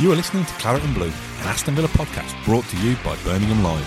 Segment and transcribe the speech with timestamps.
[0.00, 3.16] You are listening to Claret and Blue, an Aston Villa podcast brought to you by
[3.24, 3.84] Birmingham Live.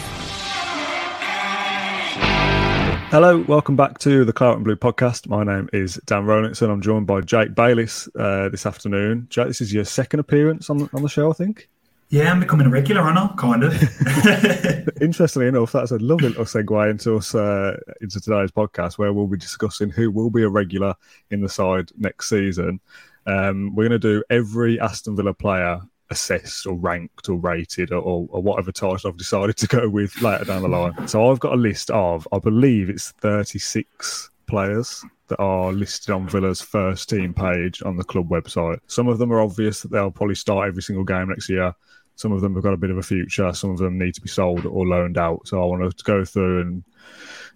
[3.09, 5.29] Hello, welcome back to the Claret and Blue podcast.
[5.29, 6.69] My name is Dan Rolinson.
[6.69, 9.27] I'm joined by Jake Bayliss uh, this afternoon.
[9.29, 11.69] Jake, this is your second appearance on, on the show, I think.
[12.09, 13.33] Yeah, I'm becoming a regular, aren't I?
[13.37, 14.91] Kind of.
[15.01, 19.27] Interestingly enough, that's a lovely little segue into us uh, into today's podcast, where we'll
[19.27, 20.93] be discussing who will be a regular
[21.29, 22.81] in the side next season.
[23.25, 25.79] Um, we're going to do every Aston Villa player
[26.11, 30.45] assessed or ranked or rated or, or, whatever title I've decided to go with later
[30.45, 31.07] down the line.
[31.07, 36.27] So I've got a list of, I believe it's 36 players that are listed on
[36.27, 38.79] Villa's first team page on the club website.
[38.87, 41.73] Some of them are obvious that they'll probably start every single game next year.
[42.15, 43.53] Some of them have got a bit of a future.
[43.53, 45.47] Some of them need to be sold or loaned out.
[45.47, 46.83] So I want to go through and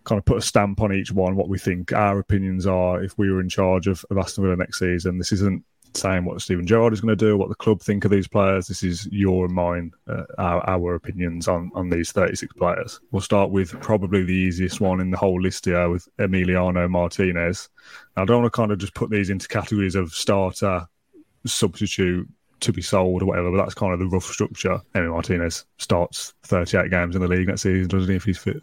[0.05, 3.17] kind of put a stamp on each one, what we think our opinions are if
[3.17, 5.17] we were in charge of, of Aston Villa next season.
[5.17, 5.63] This isn't
[5.97, 8.67] saying what Steven Gerrard is going to do, what the club think of these players.
[8.67, 12.99] This is your and mine, uh, our, our opinions on, on these 36 players.
[13.11, 17.69] We'll start with probably the easiest one in the whole list here with Emiliano Martinez.
[18.15, 20.87] Now, I don't want to kind of just put these into categories of starter,
[21.45, 22.27] substitute,
[22.61, 24.79] to be sold or whatever, but that's kind of the rough structure.
[24.95, 28.61] Emi Martinez starts 38 games in the league next season, doesn't he, if he's fit?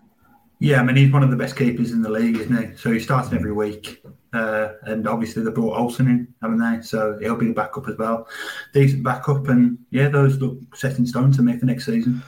[0.59, 2.77] Yeah, I mean, he's one of the best keepers in the league, isn't he?
[2.77, 4.03] So he's starting every week.
[4.33, 6.83] Uh, and obviously they brought Olsen in, haven't they?
[6.83, 8.27] So he'll be the backup as well.
[8.73, 12.23] Decent backup, and yeah, those look set in stone to me for next season.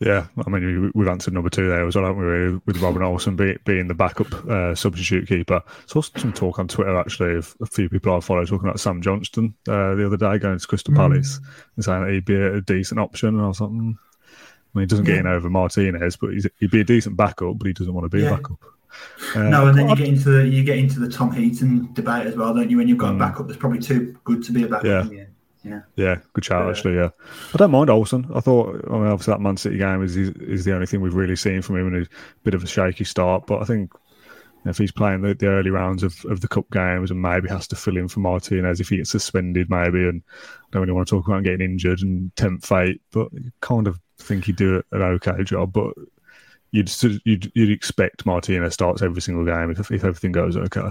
[0.00, 2.60] Yeah, I mean, we've answered number two there as well, haven't we?
[2.66, 5.60] With Robin Olsen be, being the backup uh, substitute keeper.
[5.66, 8.78] There's also some talk on Twitter, actually, of a few people I follow talking about
[8.78, 10.98] Sam Johnstone uh, the other day going to Crystal mm.
[10.98, 11.40] Palace
[11.74, 13.30] and saying that he'd be a, decent option.
[13.30, 16.70] And I was like, mm, I mean, he doesn't get in over Martinez, but he'd
[16.70, 18.30] be a decent backup, but he doesn't want to be yeah.
[18.30, 18.58] a backup.
[19.34, 22.26] Uh, no, and then you get into the you get into the Tom Heaton debate
[22.26, 22.76] as well, don't you?
[22.76, 23.16] When you've got mm.
[23.16, 25.10] a backup that's probably too good to be a backup.
[25.12, 25.24] Yeah.
[25.64, 25.80] Yeah.
[25.96, 26.94] Yeah, good shout actually.
[26.94, 27.10] Yeah,
[27.52, 28.30] I don't mind Olsen.
[28.34, 31.14] I thought, I mean, obviously that Man City game is is the only thing we've
[31.14, 32.08] really seen from him, and a
[32.42, 33.46] bit of a shaky start.
[33.46, 33.90] But I think
[34.64, 37.66] if he's playing the, the early rounds of, of the cup games and maybe has
[37.68, 41.08] to fill in for Martinez if he gets suspended, maybe, and I don't really want
[41.08, 43.28] to talk about getting injured and tempt fate, but
[43.60, 45.72] kind of think he'd do an okay job.
[45.72, 45.94] But
[46.70, 46.92] you'd
[47.24, 50.90] you'd, you'd expect Martinez starts every single game if, if everything goes okay.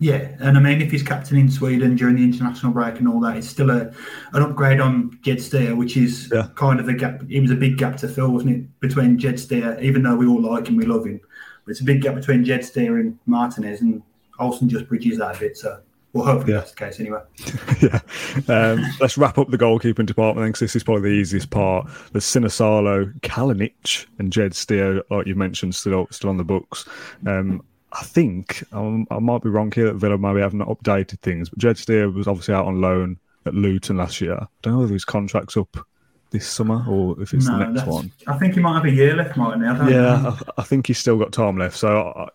[0.00, 3.20] Yeah, and I mean, if he's captain in Sweden during the international break and all
[3.20, 3.92] that, it's still a
[4.32, 6.48] an upgrade on Jed Steer, which is yeah.
[6.56, 7.22] kind of a gap.
[7.28, 10.26] It was a big gap to fill, wasn't it, between Jed Steer, even though we
[10.26, 11.20] all like him, we love him.
[11.64, 14.02] But it's a big gap between Jed Steer and Martinez, and
[14.40, 15.56] Olsen just bridges that a bit.
[15.56, 15.80] So
[16.14, 16.60] well, hopefully yeah.
[16.60, 17.20] that's the case anyway.
[17.82, 18.00] yeah.
[18.48, 21.88] Um, let's wrap up the goalkeeping department because this is probably the easiest part.
[22.12, 26.88] The Sinisalo, Kalinic, and Jed Steer, like you mentioned, still still on the books.
[27.26, 31.50] Um, I think um, I might be wrong here that Villa maybe haven't updated things,
[31.50, 34.34] but Jed Steer was obviously out on loan at Luton last year.
[34.34, 35.76] I don't know if his contract's up
[36.30, 38.12] this summer or if it's no, the next one.
[38.26, 39.94] I think he might have a year left, mightn't he?
[39.94, 41.76] yeah, I, I, think he's still got time left.
[41.76, 42.28] So I,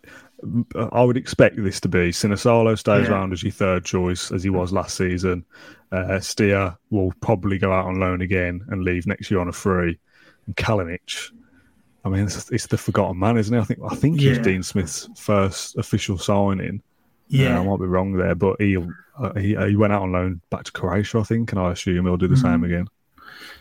[0.94, 3.14] I would expect this to be Sinisalo stays yeah.
[3.14, 5.46] around as your third choice, as he was last season.
[5.92, 9.52] Uh, Steer will probably go out on loan again and leave next year on a
[9.52, 10.00] free.
[10.46, 11.32] And Kalinic,
[12.06, 13.60] I mean, it's, it's, the forgotten man, isn't he?
[13.60, 14.30] I think I think yeah.
[14.30, 16.82] he's Dean Smith's first official signing.
[17.28, 20.12] Yeah, uh, I might be wrong there, but he uh, he he went out on
[20.12, 22.42] loan back to Croatia, I think, and I assume he'll do the mm.
[22.42, 22.88] same again.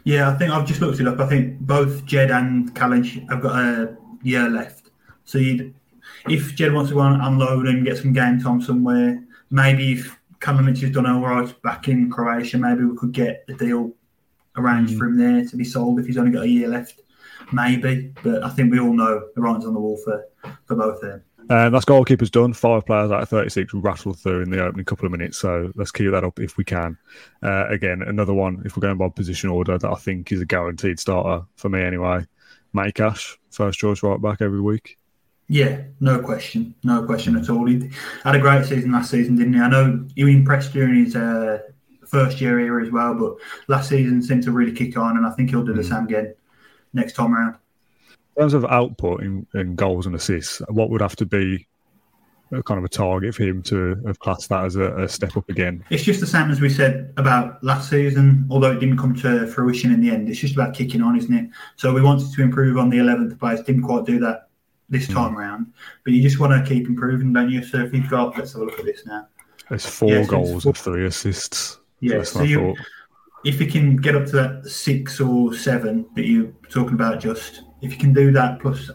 [0.05, 1.19] Yeah, I think I've just looked it up.
[1.19, 4.91] I think both Jed and Kalinic have got a year left,
[5.25, 5.75] so you'd
[6.29, 10.19] if Jed wants to go on unload and get some game time somewhere, maybe if
[10.41, 13.93] Kalinic has done all right back in Croatia, maybe we could get a deal
[14.57, 14.99] arranged mm.
[14.99, 17.01] for him there to be sold if he's only got a year left.
[17.53, 20.25] Maybe, but I think we all know the writing's on the wall for,
[20.67, 21.23] for both of them.
[21.51, 22.53] And that's goalkeepers done.
[22.53, 25.39] Five players out of 36 rattled through in the opening couple of minutes.
[25.39, 26.99] So let's keep that up if we can.
[27.43, 30.47] Uh, again, another one, if we're going by position order, that I think is a
[30.47, 32.27] guaranteed starter for me anyway.
[32.75, 34.98] Matty Cash, first choice right back every week.
[35.49, 37.67] Yeah, no question, no question at all.
[37.67, 37.91] He
[38.23, 39.61] had a great season last season, didn't he?
[39.61, 41.61] I know he impressed during his uh,
[42.07, 43.37] first year here as well, but
[43.67, 45.89] last season seemed to really kick on, and I think he'll do the mm.
[45.89, 46.35] same again
[46.93, 47.57] next time around.
[48.37, 51.67] In terms of output in, in goals and assists, what would have to be
[52.65, 55.47] kind of a target for him to have classed that as a, a, step up
[55.51, 55.85] again.
[55.91, 59.47] It's just the same as we said about last season, although it didn't come to
[59.49, 60.31] fruition in the end.
[60.31, 61.51] It's just about kicking on, isn't it?
[61.77, 64.48] So we wanted to improve on the 11th place, didn't quite do that
[64.89, 65.15] this hmm.
[65.15, 65.39] time mm.
[65.39, 65.73] round.
[66.05, 67.63] But you just want to keep improving, don't you?
[67.63, 69.27] So if you've got, let's have a look at this now.
[69.71, 71.79] It's four yeah, goals and three assists.
[72.01, 72.75] Yeah, so you,
[73.45, 77.63] if you can get up to that six or seven that you're talking about, just
[77.83, 78.91] if you can do that plus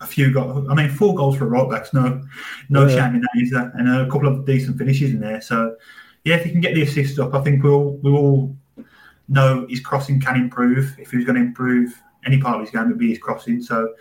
[0.00, 2.22] a few goals, I mean, four goals for a right backs, no,
[2.68, 2.96] no yeah.
[2.96, 3.72] shame in that, is that?
[3.74, 5.40] And a couple of decent finishes in there.
[5.40, 5.76] So,
[6.24, 8.56] yeah, if you can get the assists up, I think we'll we will
[9.28, 10.94] know his crossing can improve.
[10.98, 13.62] If he's going to improve any part of his game, it'd be his crossing.
[13.62, 13.94] So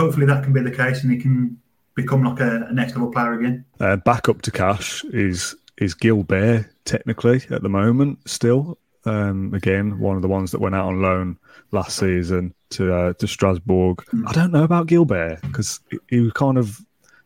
[0.00, 1.60] hopefully that can be the case, and he can
[1.94, 3.64] become like a, a next level player again.
[3.78, 8.78] Uh, back up to cash is is Gilbert technically at the moment still.
[9.06, 11.38] Um, again, one of the ones that went out on loan
[11.72, 13.98] last season to uh, to Strasbourg.
[14.12, 14.24] Mm.
[14.26, 16.80] I don't know about Gilbert because he, he was kind of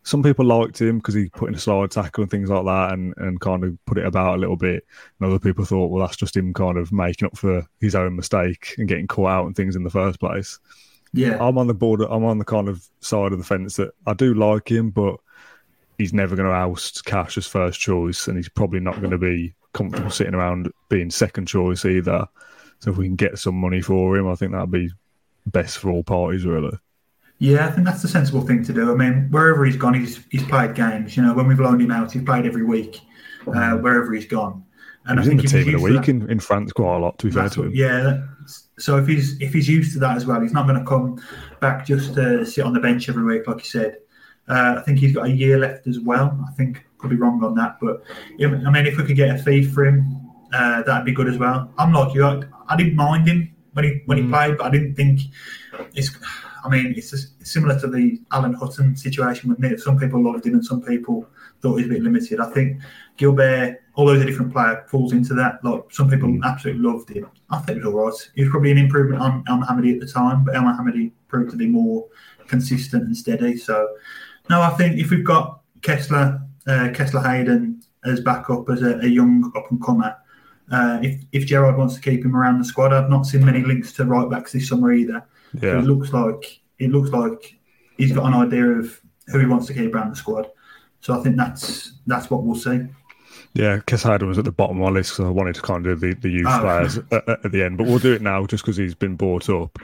[0.05, 2.93] some people liked him because he put in a slide tackle and things like that
[2.93, 4.85] and, and kind of put it about a little bit.
[5.19, 8.15] And other people thought, well, that's just him kind of making up for his own
[8.15, 10.59] mistake and getting caught out and things in the first place.
[11.15, 11.39] Yeah.
[11.41, 14.15] I'm on the border, I'm on the kind of side of the fence that I
[14.15, 15.17] do like him, but
[15.97, 19.19] he's never going to oust Cash as first choice and he's probably not going to
[19.19, 22.27] be comfortable sitting around being second choice either.
[22.81, 24.91] So if we can get some money for him, I think that'd be
[25.47, 26.77] best for all parties, really.
[27.39, 28.91] Yeah, I think that's the sensible thing to do.
[28.91, 31.17] I mean, wherever he's gone, he's he's played games.
[31.17, 33.01] You know, when we've loaned him out, he's played every week,
[33.47, 34.64] uh, wherever he's gone.
[35.07, 36.99] And he's I think in the team in a week in, in France quite a
[36.99, 37.19] lot.
[37.19, 38.23] To be fair to him, yeah.
[38.79, 41.21] So if he's if he's used to that as well, he's not going to come
[41.61, 43.99] back just to sit on the bench every week, like you said.
[44.49, 46.39] Uh, I think he's got a year left as well.
[46.49, 48.03] I think could be wrong on that, but
[48.41, 51.39] I mean, if we could get a fee for him, uh, that'd be good as
[51.39, 51.71] well.
[51.77, 52.25] I'm like you.
[52.25, 54.25] I, I didn't mind him when he when mm.
[54.25, 55.21] he played, but I didn't think
[55.95, 56.11] it's
[56.65, 59.79] I mean, it's similar to the Alan Hutton situation with Nick.
[59.79, 61.29] Some people loved him and some people
[61.65, 62.41] thought he was a bit limited.
[62.41, 62.83] I think
[63.17, 65.65] Gilbert, although he's a different player, falls into that.
[65.65, 66.45] Like some people mm.
[66.45, 67.27] absolutely loved him.
[67.51, 68.31] I think it was all right.
[68.35, 71.51] He was probably an improvement on El Mohamady at the time, but El Mohamady proved
[71.53, 72.07] to be more
[72.47, 73.57] consistent and steady.
[73.57, 73.89] So,
[74.51, 79.07] no, I think if we've got Kesler, uh, Kesler Hayden as backup as a, a
[79.07, 80.15] young up and comer,
[80.71, 83.63] uh, if if Gerrard wants to keep him around the squad, I've not seen many
[83.63, 85.25] links to right backs this summer either.
[85.61, 85.79] Yeah.
[85.79, 87.59] it looks like it looks like
[87.97, 90.51] he's got an idea of who he wants to keep around the squad.
[91.05, 92.81] So I think that's that's what we'll see.
[93.53, 96.01] Yeah, Kesler-Hayden was at the bottom of my list because I wanted to kind of
[96.01, 96.61] do the, the youth oh.
[96.61, 99.51] players at, at, the end, but we'll do it now just because he's been brought
[99.51, 99.79] up.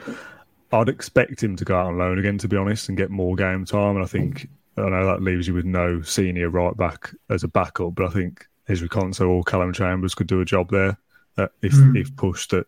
[0.73, 3.35] I'd expect him to go out on loan again, to be honest, and get more
[3.35, 3.97] game time.
[3.97, 7.47] And I think I know that leaves you with no senior right back as a
[7.47, 10.97] backup, but I think Ezri Konsa or Callum Chambers could do a job there
[11.37, 11.95] uh, if mm.
[11.95, 12.65] if pushed at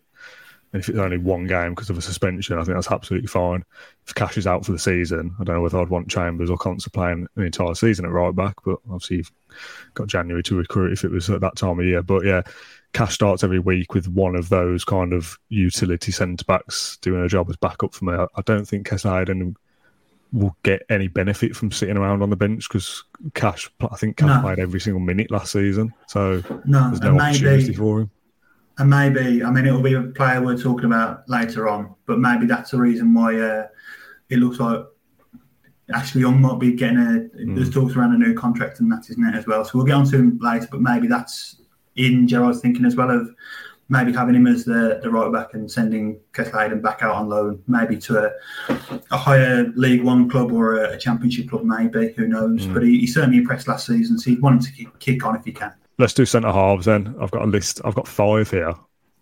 [0.74, 3.64] and if it's only one game because of a suspension, I think that's absolutely fine.
[4.08, 6.58] If Cash is out for the season, I don't know whether I'd want Chambers or
[6.58, 9.32] Konsa playing an entire season at right back, but obviously you've
[9.94, 12.02] got January to recruit if it was at that time of year.
[12.02, 12.42] But yeah,
[12.92, 17.28] Cash starts every week with one of those kind of utility centre backs doing a
[17.28, 18.14] job as backup for me.
[18.14, 19.56] I, don't think Kesler-Hayden
[20.32, 23.04] will get any benefit from sitting around on the bench because
[23.34, 24.40] Cash, I think Cash no.
[24.40, 28.10] played every single minute last season, so no, there's no opportunity for him.
[28.78, 32.46] And maybe, I mean, it'll be a player we're talking about later on, but maybe
[32.46, 33.68] that's the reason why uh,
[34.30, 34.84] it looks like
[35.92, 37.28] Ashley Young might be getting a.
[37.38, 37.54] Mm.
[37.54, 39.64] There's talks around a new contract and that, isn't it, as well?
[39.64, 41.60] So we'll get on to him later, but maybe that's
[41.96, 43.30] in Gerrard's thinking as well of
[43.88, 47.62] maybe having him as the, the right back and sending Kesler back out on loan,
[47.66, 48.32] maybe to a,
[49.10, 52.12] a higher League One club or a, a Championship club, maybe.
[52.14, 52.66] Who knows?
[52.66, 52.74] Mm.
[52.74, 55.36] But he, he, certainly impressed last season, so he'd want him to kick, kick on
[55.36, 55.74] if he can.
[55.98, 57.14] Let's do centre halves then.
[57.20, 57.80] I've got a list.
[57.84, 58.74] I've got five here,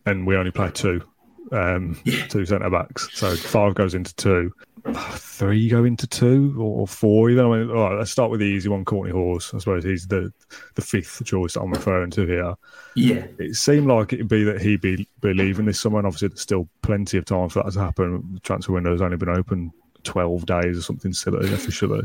[0.07, 1.03] and we only play two,
[1.51, 2.27] um, yeah.
[2.27, 3.09] two centre backs.
[3.13, 4.53] So five goes into two,
[4.95, 7.45] three go into two, or four even.
[7.45, 9.53] I mean, all right, let's start with the easy one, Kortney Hause.
[9.55, 10.33] I suppose he's the
[10.75, 12.55] the fifth choice that I'm referring to here.
[12.97, 16.29] Yeah, it seemed like it'd be that he'd be, be leaving this summer, and obviously
[16.29, 18.31] there's still plenty of time for that to happen.
[18.35, 19.73] The transfer window has only been open
[20.05, 22.03] twelve days or something silly officially.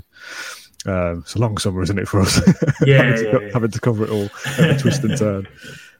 [0.88, 2.42] Um, it's a long summer, isn't it, for us?
[2.86, 3.50] Yeah, having, to, yeah, yeah.
[3.54, 5.48] having to cover it all, every twist and turn.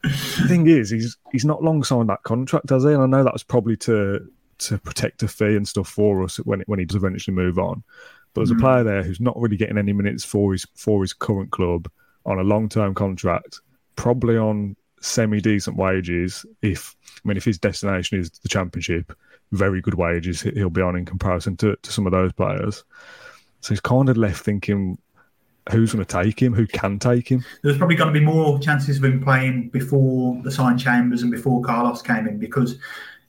[0.04, 2.92] the thing is, he's he's not long signed that contract, has he?
[2.92, 6.38] And I know that was probably to to protect a fee and stuff for us
[6.38, 7.84] when when he does eventually move on.
[8.34, 8.58] But there's mm.
[8.58, 11.90] a player there who's not really getting any minutes for his for his current club
[12.26, 13.60] on a long term contract,
[13.96, 16.46] probably on semi decent wages.
[16.62, 19.12] If I mean, if his destination is the championship,
[19.52, 22.84] very good wages he'll be on in comparison to, to some of those players.
[23.68, 24.98] So he's kind of left thinking,
[25.70, 26.54] who's going to take him?
[26.54, 27.44] Who can take him?
[27.64, 31.30] There's probably going to be more chances of him playing before the sign Chambers and
[31.30, 32.80] before Carlos came in because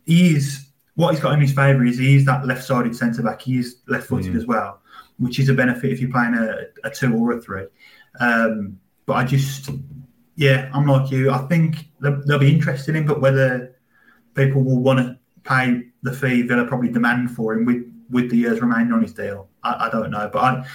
[0.07, 3.43] he's what he's got in his favour is he's that left-sided centre back.
[3.43, 4.37] He is left-footed mm.
[4.37, 4.81] as well,
[5.19, 7.67] which is a benefit if you're playing a, a two or a three.
[8.21, 9.71] Um, but I just,
[10.37, 11.33] yeah, I'm like you.
[11.33, 13.75] I think they'll, they'll be interested in, him, but whether
[14.35, 18.37] people will want to pay the fee they'll probably demand for him with with the
[18.37, 19.49] years remaining on his deal.
[19.63, 20.67] I, I don't know, but I,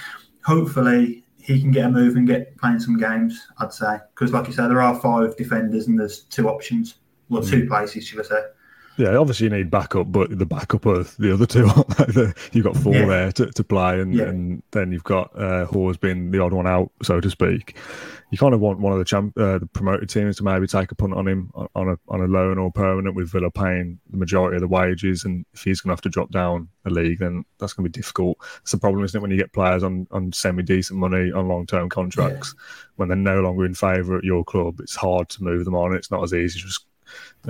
[0.44, 3.46] hopefully he can get a move and get playing some games.
[3.58, 6.94] I'd say because, like you said, there are five defenders and there's two options,
[7.28, 7.50] well, mm.
[7.50, 8.42] two places, should I say?
[8.96, 11.66] Yeah, obviously you need backup, but the backup of the other two,
[12.52, 13.06] you've got four yeah.
[13.06, 14.24] there to, to play, and, yeah.
[14.24, 17.76] and then you've got uh, Hause being the odd one out, so to speak.
[18.30, 20.92] You kind of want one of the champ, uh, the promoted teams to maybe take
[20.92, 24.16] a punt on him on a on a loan or permanent, with Villa paying the
[24.16, 27.18] majority of the wages, and if he's going to have to drop down a league,
[27.18, 28.38] then that's going to be difficult.
[28.62, 31.48] It's the problem, isn't it, when you get players on on semi decent money on
[31.48, 32.62] long term contracts, yeah.
[32.96, 35.94] when they're no longer in favour at your club, it's hard to move them on.
[35.94, 36.86] It's not as easy just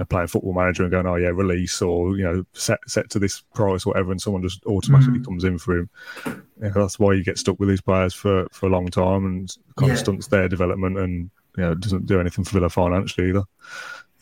[0.09, 3.41] playing football manager and going, oh yeah, release or you know set set to this
[3.55, 5.25] price or whatever, and someone just automatically mm.
[5.25, 5.91] comes in for him.
[6.61, 9.57] Yeah, that's why you get stuck with these players for, for a long time and
[9.77, 9.95] kind yeah.
[9.95, 13.45] of stunts their development and you know doesn't do anything for Villa financially either.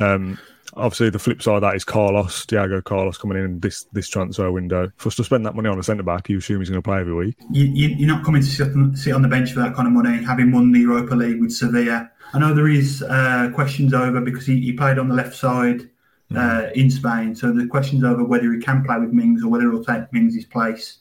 [0.01, 0.39] Um,
[0.75, 4.51] obviously, the flip side of that is Carlos, Diego Carlos coming in this this transfer
[4.51, 4.91] window.
[4.97, 6.87] For us to spend that money on a centre back, you assume he's going to
[6.87, 7.37] play every week.
[7.51, 9.95] You, are not coming to sit on, sit on the bench for that kind of
[9.95, 14.21] money, having won the Europa League with Sevilla I know there is uh, questions over
[14.21, 15.89] because he, he, played on the left side
[16.31, 16.37] hmm.
[16.37, 17.35] uh, in Spain.
[17.35, 20.45] So the questions over whether he can play with Mings or whether he'll take Mings'
[20.47, 20.99] place.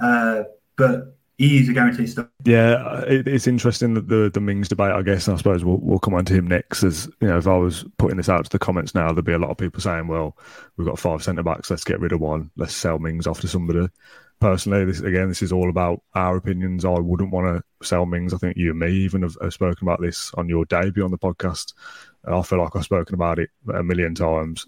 [0.00, 0.44] Uh,
[0.76, 2.28] but he is a guaranteed stuff.
[2.44, 4.92] Yeah, it, it's interesting that the the Mings debate.
[4.92, 6.82] I guess and I suppose we'll we'll come on to him next.
[6.82, 9.32] As you know, if I was putting this out to the comments now, there'd be
[9.32, 10.36] a lot of people saying, "Well,
[10.76, 11.70] we've got five centre backs.
[11.70, 12.50] Let's get rid of one.
[12.56, 13.88] Let's sell Mings off to somebody."
[14.40, 16.84] Personally, this again, this is all about our opinions.
[16.84, 18.34] I wouldn't want to sell Mings.
[18.34, 21.10] I think you and me even have, have, spoken about this on your debut on
[21.10, 21.74] the podcast.
[22.26, 24.66] I feel like I've spoken about it a million times.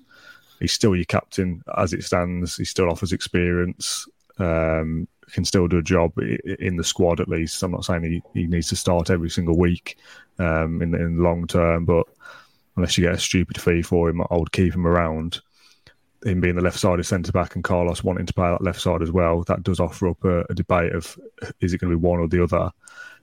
[0.60, 2.56] He's still your captain as it stands.
[2.56, 4.06] He still offers experience.
[4.38, 7.62] Um, can still do a job in the squad at least.
[7.62, 9.98] I'm not saying he, he needs to start every single week
[10.38, 12.06] um, in, in the long term, but
[12.76, 15.40] unless you get a stupid fee for him, I would keep him around
[16.24, 19.02] him being the left sided centre back and Carlos wanting to play that left side
[19.02, 21.18] as well, that does offer up a, a debate of
[21.60, 22.70] is it going to be one or the other.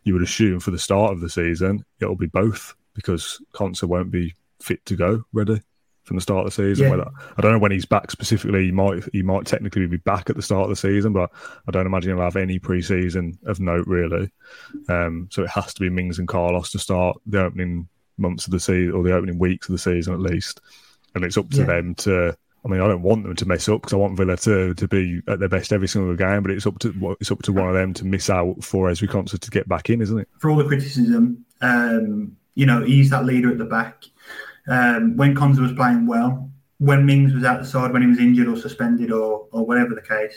[0.03, 4.11] You would assume for the start of the season it'll be both because Konsa won't
[4.11, 5.61] be fit to go ready
[6.05, 6.97] from the start of the season.
[6.97, 7.05] Yeah.
[7.37, 8.65] I don't know when he's back specifically.
[8.65, 11.31] He might he might technically be back at the start of the season, but
[11.67, 14.29] I don't imagine he'll have any preseason of note really.
[14.87, 18.51] Um, so it has to be Mings and Carlos to start the opening months of
[18.51, 20.61] the season or the opening weeks of the season at least,
[21.15, 21.65] and it's up to yeah.
[21.65, 24.35] them to I mean, I don't want them to mess up because I want Villa
[24.37, 26.41] to, to be at their best every single game.
[26.41, 29.07] But it's up to it's up to one of them to miss out for Ezri
[29.07, 30.27] Konsa to get back in, isn't it?
[30.39, 34.05] For all the criticism, um, you know, he's that leader at the back.
[34.67, 38.17] Um, when Konsa was playing well, when Mings was out the side, when he was
[38.17, 40.35] injured or suspended or or whatever the case,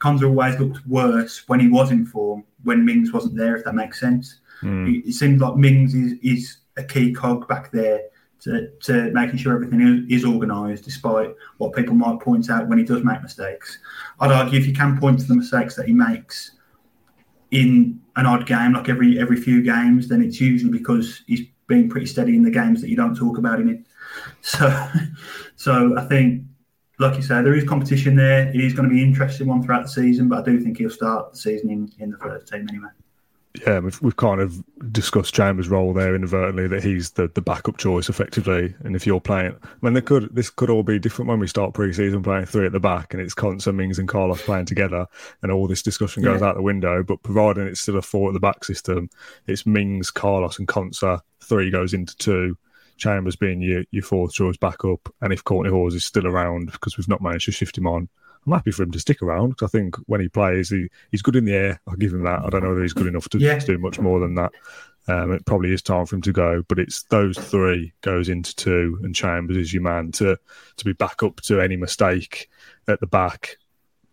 [0.00, 2.44] Konsa always looked worse when he was in form.
[2.62, 4.38] When Mings wasn't there, if that makes sense.
[4.62, 4.88] Mm.
[4.88, 8.00] It, it seems like Mings is is a key cog back there
[8.44, 12.78] to, to making sure everything is, is organised, despite what people might point out when
[12.78, 13.78] he does make mistakes.
[14.20, 16.52] I'd argue if you can point to the mistakes that he makes
[17.50, 21.88] in an odd game, like every every few games, then it's usually because he's been
[21.88, 23.86] pretty steady in the games that you don't talk about him in.
[24.42, 24.88] So,
[25.56, 26.44] so I think,
[27.00, 28.48] like you say, there is competition there.
[28.50, 30.78] It is going to be an interesting one throughout the season, but I do think
[30.78, 32.90] he'll start the season in, in the first team anyway
[33.60, 37.76] yeah, we've, we've kind of discussed Chambers' role there inadvertently that he's the, the backup
[37.76, 38.74] choice effectively.
[38.84, 41.46] And if you're playing, I mean, they could this could all be different when we
[41.46, 45.06] start pre-season playing three at the back and it's Konsa, Mings, and Carlos playing together,
[45.42, 46.48] and all this discussion goes yeah.
[46.48, 47.02] out the window.
[47.02, 49.10] But providing it's still a four at the back system,
[49.46, 51.20] it's Mings, Carlos, and Konsa.
[51.40, 52.56] Three goes into two.
[52.96, 56.96] Chambers being your, your fourth choice backup, and if Kortney Hause is still around because
[56.96, 58.08] we've not managed to shift him on,
[58.46, 61.22] I'm happy for him to stick around because I think when he plays, he, he's
[61.22, 61.80] good in the air.
[61.86, 62.44] I'll give him that.
[62.44, 63.58] I don't know whether he's good enough to, yeah.
[63.58, 64.52] to do much more than that.
[65.06, 68.56] Um, it probably is time for him to go, but it's those three goes into
[68.56, 70.38] two, and Chambers is your man to
[70.76, 72.48] to be back up to any mistake
[72.88, 73.58] at the back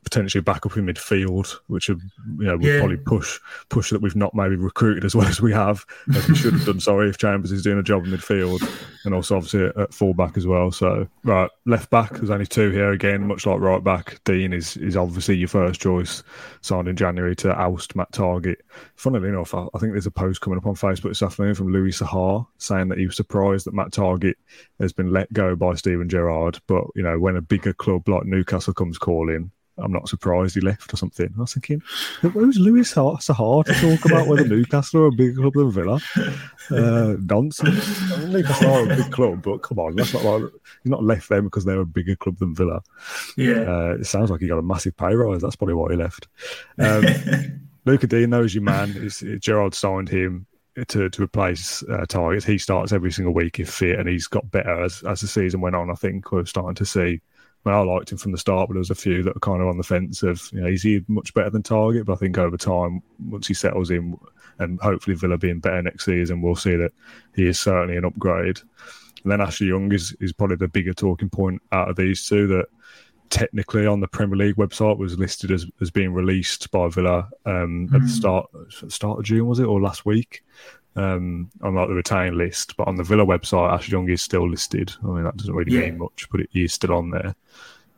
[0.03, 2.01] potentially back up in midfield, which would
[2.39, 2.79] you know would yeah.
[2.79, 3.39] probably push
[3.70, 6.65] push that we've not maybe recruited as well as we have, as we should have
[6.65, 6.79] done.
[6.79, 8.62] Sorry if Chambers is doing a job in midfield,
[9.05, 10.72] and also obviously at, at fullback as well.
[10.72, 12.13] So right, left back.
[12.13, 14.20] There's only two here again, much like right back.
[14.24, 16.24] Digne is is obviously your first choice,
[16.62, 18.58] signed in January to oust Matt Targett.
[18.96, 21.72] Funnily enough, I, I think there's a post coming up on Facebook this afternoon from
[21.72, 24.36] Louis Saha saying that he was surprised that Matt Targett
[24.79, 28.25] has been let go by Steven Gerrard, but you know when a bigger club like
[28.25, 31.33] Newcastle comes calling I'm not surprised he left or something.
[31.38, 31.81] I was thinking,
[32.21, 36.00] who's Louis Saha to talk about whether Newcastle are a bigger club than Villa?
[36.69, 38.01] Uh, nonsense.
[38.27, 40.43] Newcastle are a big club, but come on, that's not like
[40.83, 42.81] he's not left them because they're a bigger club than Villa.
[43.35, 45.41] Yeah, uh, it sounds like he got a massive pay rise.
[45.41, 46.27] That's probably why he left.
[46.77, 47.05] Um,
[47.85, 48.93] Lucas Digne knows your man.
[48.95, 50.45] It's, Gerrard signed him
[50.88, 52.43] to to replace uh, Targett.
[52.43, 55.61] He starts every single week if fit, and he's got better as as the season
[55.61, 55.89] went on.
[55.89, 57.21] I think we're starting to see
[57.65, 59.39] I, mean, I liked him from the start, but there was a few that were
[59.39, 62.05] kind of on the fence of, you know, is he much better than Targett?
[62.05, 64.17] But I think over time, once he settles in,
[64.59, 66.91] and hopefully Villa being better next season, we'll see that
[67.35, 68.59] he is certainly an upgrade.
[69.23, 72.47] And then Ashley Young is, is probably the bigger talking point out of these two
[72.47, 72.65] that
[73.29, 77.87] technically on the Premier League website was listed as, as being released by Villa um,
[77.87, 77.93] mm.
[77.93, 78.07] at the hmm.
[78.07, 78.49] start
[78.89, 80.43] start of June was it or last week
[80.95, 84.50] um, on like the retained list, but on the Villa website Ashley Young is still
[84.50, 84.93] listed.
[85.03, 85.81] I mean that doesn't really yeah.
[85.81, 87.36] mean much, but it is still on there.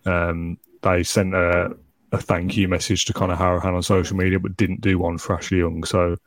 [0.06, 1.76] Um, they sent a,
[2.12, 5.36] a thank you message to Conor Hourihane on social media, but didn't do one for
[5.36, 5.84] Ashley Young.
[5.84, 6.18] So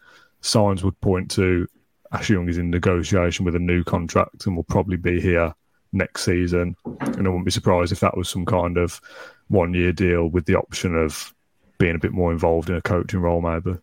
[0.41, 1.69] signs would point to
[2.13, 5.55] Ashley Young is in negotiation with a new contract and will probably be here
[5.93, 6.77] next season.
[6.85, 9.01] And I wouldn't be surprised if that was some kind of
[9.49, 11.35] one year deal with the option of
[11.79, 13.79] being a bit more involved in a coaching role, maybe.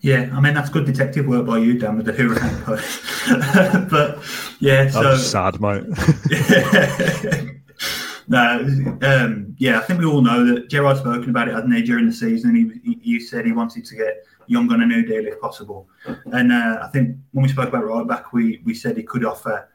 [0.00, 3.02] Yeah, I mean that's good detective work by you, Dan, with the Hourihane post.
[3.90, 4.18] but
[4.60, 5.84] yeah, so sad, mate.
[8.28, 8.60] no,
[9.02, 12.06] um, yeah, I think we all know that Gerrard's spoken about it, hasn't he, during
[12.06, 12.54] the season?
[12.54, 15.88] He, he, he said he wanted to get Young on a new deal if possible.
[16.26, 19.24] And uh, I think when we spoke about right back, we we said he could
[19.24, 19.68] offer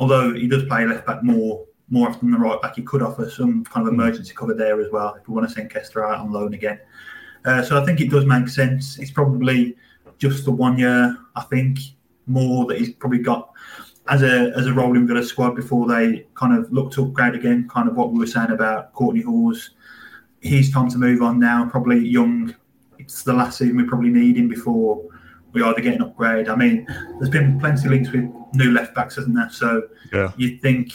[0.00, 3.30] although he does play left back more more often than right back, he could offer
[3.30, 4.00] some kind of hmm.
[4.00, 6.78] emergency cover there as well if we want to send Kesler out on loan again.
[7.48, 8.98] Uh, so I think it does make sense.
[8.98, 9.74] It's probably
[10.18, 11.78] just the one year, I think,
[12.26, 13.50] more that he's probably got
[14.08, 17.34] as a as a role in Villa squad before they kind of look to upgrade
[17.34, 17.66] again.
[17.68, 19.70] Kind of what we were saying about Kortney Hause.
[20.42, 21.66] He's time to move on now.
[21.70, 22.54] Probably young.
[22.98, 25.02] It's the last season we probably need him before
[25.52, 26.50] we either get an upgrade.
[26.50, 26.86] I mean,
[27.18, 29.48] there's been plenty of links with new left backs, hasn't there?
[29.50, 30.32] So yeah.
[30.36, 30.92] you'd think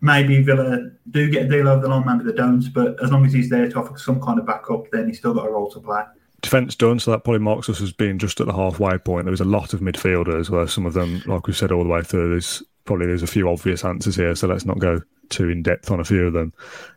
[0.00, 2.72] maybe Villa do get a deal over the line, maybe they don't.
[2.72, 5.34] But as long as he's there to offer some kind of backup, then he's still
[5.34, 6.02] got a role to play.
[6.40, 9.24] Defence done, so that probably marks us as being just at the halfway point.
[9.24, 11.88] There was a lot of midfielders where some of them, like we said all the
[11.88, 14.34] way through, there's probably there's a few obvious answers here.
[14.34, 15.00] So let's not go
[15.30, 16.52] too in depth on a few of them.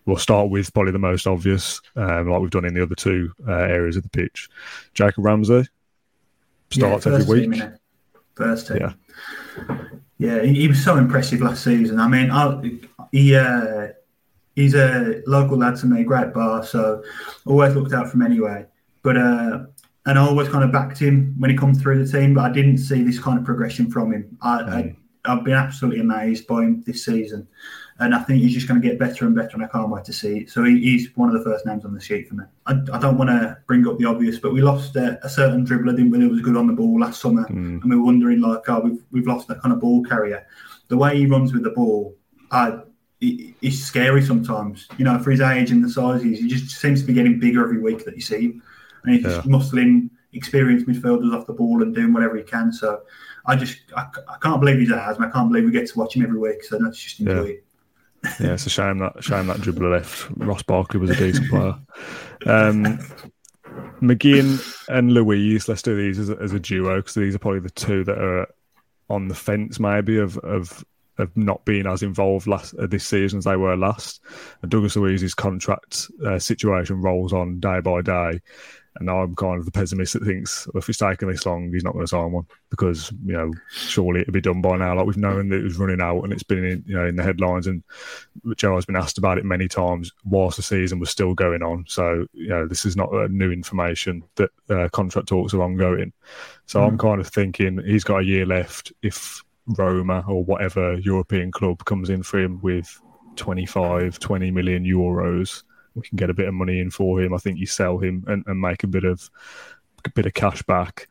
[0.06, 3.32] We'll start with probably the most obvious, um, like we've done in the other two
[3.48, 4.48] uh, areas of the pitch.
[4.94, 5.68] Jacob Ramsey,
[6.70, 7.54] starts yeah, every week.
[7.54, 7.74] Team,
[8.36, 8.78] first team.
[8.78, 8.94] Yeah.
[10.18, 12.00] Yeah, he, he, was so impressive last season.
[12.00, 12.62] I mean, I,
[13.12, 13.90] he uh,
[14.56, 17.04] he's a local lad to me, Great Barr, so
[17.46, 18.66] always looked out for him anyway.
[19.04, 19.66] But uh,
[20.06, 22.52] and I always kind of backed him when he come through the team, but I
[22.52, 24.38] didn't see this kind of progression from him.
[24.42, 24.60] I.
[24.60, 27.48] I I've been absolutely amazed by him this season
[28.02, 30.04] and I think he's just going to get better and better, and I can't wait
[30.06, 30.50] to see it.
[30.50, 32.44] So he, he's one of the first names on the sheet for me.
[32.66, 35.66] I, I don't want to bring up the obvious, but we lost a, a certain
[35.66, 36.20] dribbler, didn't we?
[36.20, 37.82] Who was good on the ball last summer, mm.
[37.82, 40.48] and we were wondering like, oh, we've we've lost that kind of ball carrier.
[40.88, 42.16] The way he runs with the ball,
[42.50, 42.80] uh,
[43.22, 44.88] it's scary sometimes.
[44.98, 47.14] You know, for his age and the size he is, he just seems to be
[47.14, 48.64] getting bigger every week that you see him,
[49.04, 49.36] and he's yeah.
[49.36, 52.72] just muscling experienced midfielders off the ball and doing whatever he can.
[52.72, 53.02] So.
[53.44, 55.26] I just I, I can't believe he's at Asthma.
[55.26, 56.64] I can't believe we get to watch him every week.
[56.64, 57.54] So let's just enjoy yeah.
[57.54, 57.66] it
[58.24, 60.30] yeah, it's a shame that shame that dribbler left.
[60.38, 61.76] Ross Barkley was a decent player.
[62.46, 63.00] Um,
[64.02, 67.60] McGinn and Luiz, let's do these as a, as a duo because these are probably
[67.60, 68.48] the two that are
[69.10, 70.86] on the fence, maybe of of
[71.22, 74.22] of not being as involved last uh, this season as they were last.
[74.62, 78.40] And Douglas Luiz's contract uh, situation rolls on day by day,
[78.98, 81.84] and I'm kind of the pessimist that thinks well, if it's taking this long, he's
[81.84, 84.96] not going to sign one because you know surely it'd be done by now.
[84.96, 87.16] Like we've known that it was running out and it's been in you know in
[87.16, 87.84] the headlines, and
[88.58, 91.86] Joe has been asked about it many times whilst the season was still going on.
[91.88, 96.12] So you know this is not new information that uh, contract talks are ongoing.
[96.66, 96.88] So mm.
[96.88, 98.92] I'm kind of thinking he's got a year left.
[99.02, 103.00] If Roma or whatever European club comes in for him with
[103.36, 105.64] 25, 20 million euros
[105.96, 107.34] we can get a bit of money in for him.
[107.34, 109.30] I think you sell him and, and make a bit of
[110.06, 111.08] a bit of cash back.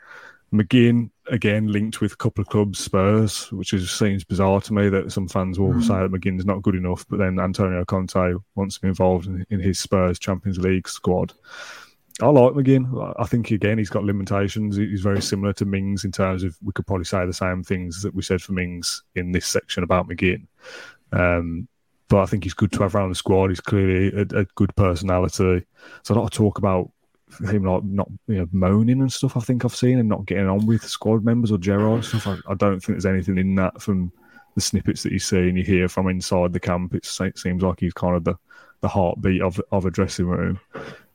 [0.53, 4.89] McGinn again linked with a couple of clubs, Spurs, which is, seems bizarre to me
[4.89, 5.83] that some fans will mm.
[5.83, 9.47] say that McGinn's not good enough, but then Antonio Conte wants to be involved in,
[9.51, 11.33] in his Spurs Champions League squad.
[12.23, 13.15] I like McGinn.
[13.19, 14.77] I think again he's got limitations.
[14.77, 18.03] He's very similar to Mings in terms of we could probably say the same things
[18.03, 20.47] that we said for Mings in this section about McGinn.
[21.13, 21.69] Um,
[22.09, 23.49] but I think he's good to have around the squad.
[23.49, 25.65] He's clearly a, a good personality.
[26.03, 26.91] So a lot of talk about
[27.49, 29.37] him not not you know moaning and stuff.
[29.37, 32.27] I think I've seen and not getting on with squad members or Gerrard stuff.
[32.27, 34.13] I, I, don't think there's anything in that from
[34.57, 36.95] the snippets that you see and you hear from inside the camp.
[36.95, 38.35] it seems like he's kind of the,
[38.81, 40.59] the heartbeat of of a dressing room.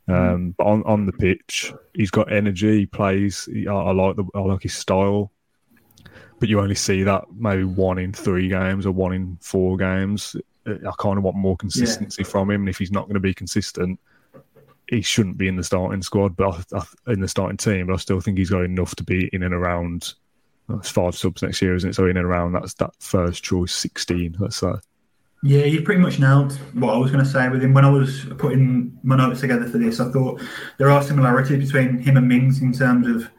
[0.08, 2.80] Um, but on, on the pitch, he's got energy.
[2.80, 3.46] He plays.
[3.46, 5.32] He, I, I, like the I like his style.
[6.38, 10.36] But you only see that maybe one in three games or one in four games.
[10.66, 12.28] I kind of want more consistency yeah.
[12.28, 12.62] from him.
[12.62, 13.98] And if he's not going to be consistent,
[14.88, 17.86] he shouldn't be in the starting squad, but I, I, in the starting team.
[17.86, 20.14] But I still think he's got enough to be in and around.
[20.68, 21.94] That's five subs next year, isn't it?
[21.94, 24.36] So in and around that's that first choice sixteen.
[24.38, 24.72] Let's say.
[25.46, 27.72] Yeah, you pretty much nailed what I was going to say with him.
[27.72, 30.42] When I was putting my notes together for this, I thought
[30.76, 33.30] there are similarities between him and Mings in terms of,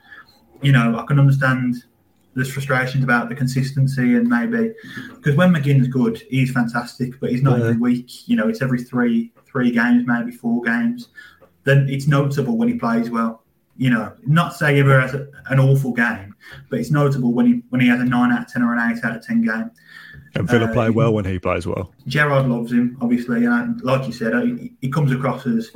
[0.61, 1.75] you know, I can understand
[2.33, 4.71] there's frustrations about the consistency and maybe
[5.15, 7.65] because when McGinn's good, he's fantastic, but he's not Yeah.
[7.65, 8.29] every week.
[8.29, 11.09] You know, it's every three three games, maybe four games.
[11.65, 13.43] Then it's notable when he plays well.
[13.75, 16.35] You know, not say he ever has a, an awful game,
[16.69, 18.91] but it's notable when he when he has a nine out of ten or an
[18.91, 19.71] eight out of ten game.
[20.35, 21.93] And Villa Uh, play well when he plays well.
[22.07, 25.71] Gerrard loves him, obviously, and like you said, he, he comes across as,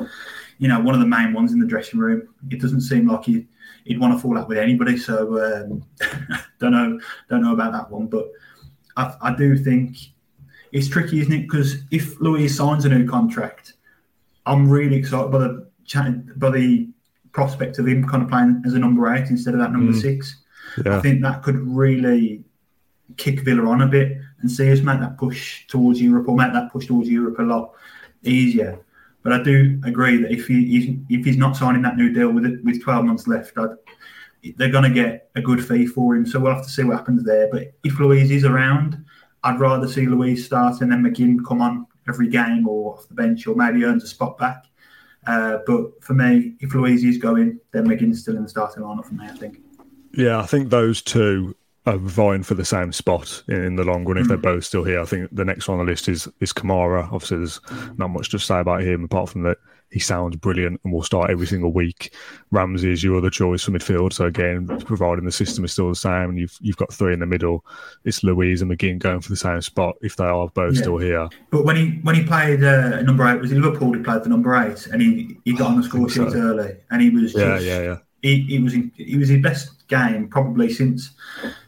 [0.60, 2.28] you know, one of the main ones in the dressing room.
[2.50, 3.48] It doesn't seem like he,
[3.86, 4.98] he'd want to fall out with anybody.
[4.98, 5.84] So um,
[6.60, 8.30] don't know, don't know about that one, but
[8.98, 9.98] I, I do think
[10.72, 11.42] it's tricky, isn't it?
[11.44, 13.74] Because if Luiz signs a new contract,
[14.46, 15.68] I'm really excited by the
[16.38, 16.90] by the
[17.32, 20.02] prospect of him kind of playing as a number eight instead of that number Mm.
[20.02, 20.38] six.
[20.86, 22.44] I think that could really
[23.18, 26.54] kick Villa on a bit and see us make that push towards Europe or make
[26.54, 27.72] that push towards Europe a lot
[28.24, 28.84] easier.
[29.24, 32.46] But I do agree that if he if he's not signing that new deal with
[32.46, 33.70] it, with 12 months left, I'd,
[34.58, 36.26] they're going to get a good fee for him.
[36.26, 37.48] So we'll have to see what happens there.
[37.52, 39.04] But if Luiz is around,
[39.44, 43.14] I'd rather see Luiz start and then McGinn come on every game or off the
[43.14, 44.66] bench or maybe earns a spot back.
[45.28, 49.06] Uh, but for me, if Luiz is going, then McGinn's still in the starting lineup
[49.06, 49.62] for me, I think.
[50.14, 50.40] yeah.
[50.40, 54.18] I think those two are vying for the same spot in, in the long run
[54.18, 55.02] if they're both still here.
[55.02, 57.12] I think the next one on the list is is Kamara.
[57.12, 57.60] Obviously, there's
[57.98, 59.58] not much to say about him apart from that
[59.92, 62.14] he sounds brilliant and will start every single week.
[62.52, 64.14] Ramsey is your other choice for midfield.
[64.14, 67.20] So again, providing the system is still the same and you've you've got three in
[67.20, 67.66] the middle,
[68.06, 70.82] it's Luiz and McGinn going for the same spot if they are both Yeah.
[70.82, 71.30] still here.
[71.50, 73.94] But when he when he played uh, number eight, was it Liverpool?
[73.94, 76.30] He played for number eight, and he, he got on the score think so.
[76.30, 77.98] sheet early, and he was Yeah, yeah, yeah.
[78.22, 81.12] He, he was in, he was his best game probably since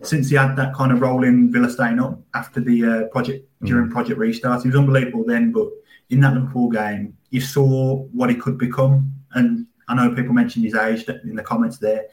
[0.03, 3.47] since he had that kind of role in Villa staying up after the uh, project
[3.63, 4.61] during Project Restart.
[4.61, 5.67] He was unbelievable then, but
[6.09, 9.11] in that Liverpool game, you saw what he could become.
[9.33, 12.05] And I know people mentioned his age in the comments there.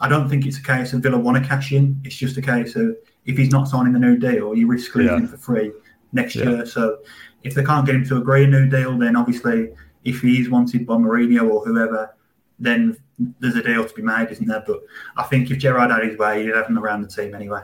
[0.00, 2.00] I don't think it's a case of Villa want to cash in.
[2.04, 5.12] It's just a case of if he's not signing the new deal, you risk losing
[5.12, 5.18] Yeah.
[5.20, 5.72] him for free
[6.12, 6.50] next Yeah.
[6.50, 6.66] year.
[6.66, 6.98] So
[7.42, 9.70] if they can't get him to agree a new deal, then obviously
[10.04, 12.14] if he is wanted by Mourinho or whoever,
[12.58, 12.96] then
[13.40, 14.62] there's a deal to be made, isn't there?
[14.66, 14.80] But
[15.16, 17.62] I think if Gerrard had his way, he'd have him around the team anyway.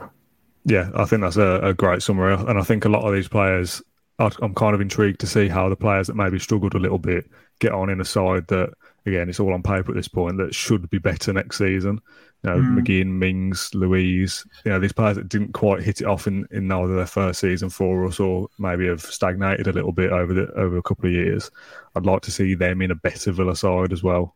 [0.65, 3.27] Yeah, I think that's a, a great summary, and I think a lot of these
[3.27, 3.81] players,
[4.19, 6.97] I- I'm kind of intrigued to see how the players that maybe struggled a little
[6.97, 8.73] bit get on in a side that,
[9.05, 12.01] again, it's all on paper at this point that should be better next season.
[12.43, 12.79] You know, Mm.
[12.79, 16.71] McGinn, Mings, Luiz, you know, these players that didn't quite hit it off in, in
[16.71, 20.51] either their first season for us or maybe have stagnated a little bit over the
[20.53, 21.49] over a couple of years.
[21.95, 24.35] I'd like to see them in a better Villa side as well.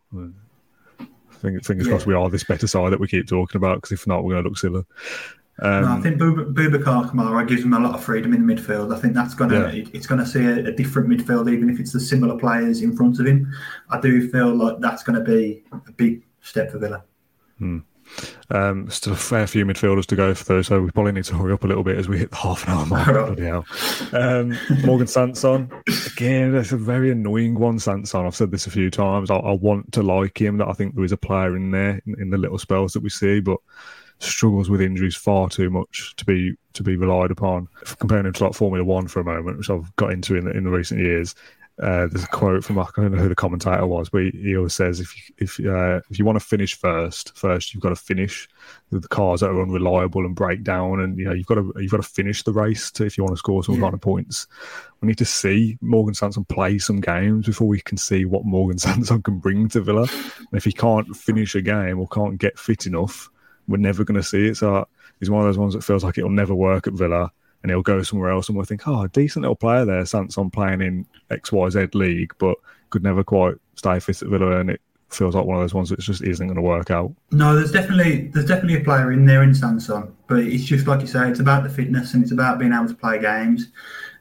[1.41, 1.91] Fingers, fingers Yeah.
[1.93, 4.33] crossed we are this better side that we keep talking about because if not, we're
[4.33, 4.83] going to look silly.
[5.61, 8.53] Um, No, I think Bub- Boubacar Kamara gives him a lot of freedom in the
[8.53, 8.95] midfield.
[8.95, 9.67] I think that's going to Yeah.
[9.67, 12.81] it, it's going to see a, a different midfield, even if it's the similar players
[12.81, 13.51] in front of him.
[13.89, 17.03] I do feel like that's going to be a big step for Villa.
[18.51, 21.53] Um, still a fair few midfielders to go through, so we probably need to hurry
[21.53, 23.07] up a little bit as we hit the half an hour mark.
[23.07, 23.65] Bloody hell.
[24.11, 25.71] Um, Morgan Sanson,
[26.07, 27.79] again, that's a very annoying one.
[27.79, 29.29] Sanson, I've said this a few times.
[29.29, 30.57] I, I want to like him.
[30.57, 33.03] That I think there is a player in there in, in the little spells that
[33.03, 33.59] we see, but
[34.21, 37.67] struggles with injuries far too much to be to be relied upon.
[37.81, 40.45] If comparing him to like Formula One for a moment, which I've got into in
[40.45, 41.35] the, in the recent years,
[41.81, 44.57] uh, there's a quote from I don't know who the commentator was, but he, he
[44.57, 47.89] always says if you, if uh, if you want to finish first, first you've got
[47.89, 48.49] to finish
[48.91, 51.91] the cars that are unreliable and break down, and you know you've got to you've
[51.91, 53.81] got to finish the race to, if you want to score some Yeah.
[53.81, 54.45] kind of points.
[55.01, 58.77] We need to see Morgan Sanson play some games before we can see what Morgan
[58.79, 60.01] Sanson can bring to Villa.
[60.37, 63.29] And if he can't finish a game or can't get fit enough,
[63.69, 64.57] we're never going to see it.
[64.57, 64.85] So
[65.19, 67.81] he's one of those ones that feels like it'll never work at Villa and he'll
[67.81, 71.05] go somewhere else and we'll think, oh, a decent little player there, Sanson playing in
[71.29, 72.57] XYZ league, but
[72.89, 74.59] could never quite stay fit at Villa.
[74.59, 77.11] And it feels like one of those ones that just isn't going to work out.
[77.31, 81.01] No, there's definitely there's definitely a player in there in Sanson, but it's just like
[81.01, 83.67] you say, it's about the fitness and it's about being able to play games.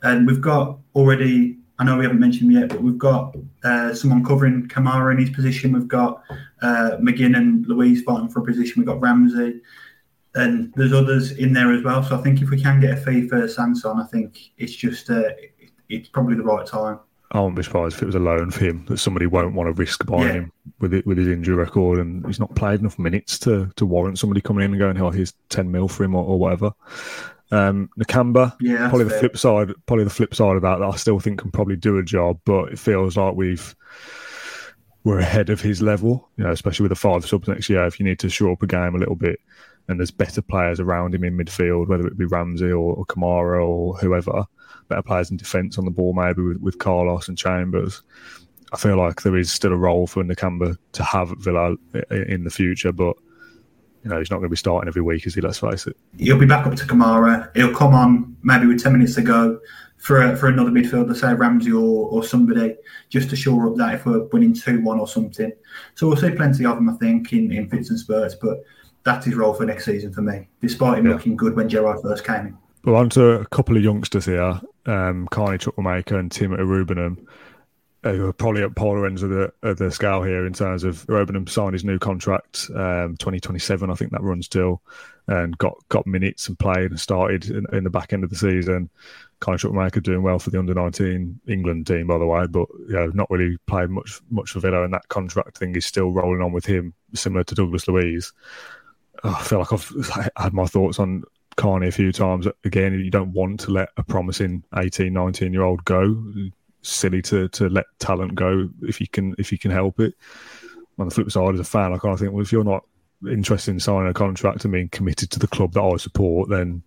[0.03, 4.25] And we've got already, I know we haven't mentioned yet, but we've got uh, someone
[4.25, 5.73] covering Kamara in his position.
[5.73, 6.23] We've got
[6.63, 8.81] uh, McGinn and Luiz fighting for a position.
[8.81, 9.61] We've got Ramsey,
[10.35, 12.03] and there's others in there as well.
[12.03, 15.11] So I think if we can get a fee for Sanson, I think it's just
[15.11, 15.31] uh,
[15.89, 17.01] it's probably the right time.
[17.33, 19.67] I wouldn't be surprised if it was a loan for him that somebody won't want
[19.69, 20.33] to risk buying Yeah.
[20.33, 23.85] him with it, with his injury record, and he's not played enough minutes to to
[23.85, 26.73] warrant somebody coming in and going, "Oh, here's ten mil for him" or, or whatever.
[27.51, 29.19] Um, Nakamba, Yeah, probably the fair.
[29.21, 29.73] flip side.
[29.87, 32.39] Probably the flip side of that, that I still think can probably do a job,
[32.45, 33.75] but it feels like we've
[35.05, 36.29] we're ahead of his level.
[36.37, 37.85] You know, especially with the five subs next year.
[37.87, 39.41] If you need to shore up a game a little bit,
[39.89, 43.67] and there's better players around him in midfield, whether it be Ramsey or, or Kamara
[43.67, 44.45] or whoever,
[44.89, 48.03] better players in defence on the ball, maybe with, with Carlos and Chambers.
[48.73, 51.75] I feel like there is still a role for Nakamba to have at Villa
[52.11, 53.17] in the future, but
[54.05, 55.41] you know, he's not going to be starting every week, is he?
[55.41, 55.97] Let's face it.
[56.19, 57.55] He'll be back up to Kamara.
[57.57, 59.59] He'll come on maybe with 10 minutes to go
[59.97, 62.77] for a, for another midfielder, say Ramsey or, or somebody,
[63.09, 65.53] just to shore up that if we're winning 2 1 or something.
[65.95, 68.37] So we'll see plenty of him, I think, in, in fits and spurts.
[68.37, 68.63] But
[69.09, 71.13] that's his role for next season for me, despite him yeah.
[71.13, 72.59] looking good when Gerrard first came in.
[72.85, 77.27] Well, on to a couple of youngsters here um, Carney Chukwuemeka and Tim Iroegbunam
[78.05, 81.05] who are probably at polar ends of the of the scale here in terms of
[81.07, 84.81] Iroegbunam signed his new contract, um, 2027, I think that runs till,
[85.27, 88.37] and got got minutes and played and started in, in the back end of the
[88.37, 88.89] season.
[89.41, 93.07] Of Chukwuemeka doing well for the under 19 England team, by the way, but yeah,
[93.15, 96.53] not really played much much for Villa, and that contract thing is still rolling on
[96.53, 98.33] with him, similar to Douglas Luiz.
[99.25, 101.25] I feel like I've had my thoughts on
[101.57, 102.47] Carney a few times.
[102.65, 106.17] Again, you don't want to let a promising 18, 19 year old go
[106.83, 110.15] silly to to let talent go if you can if you can help it.
[110.99, 112.85] On the flip side, as a fan, I kind of think, well, if you're not
[113.29, 116.83] interested in signing a contract and being committed to the club that I support, then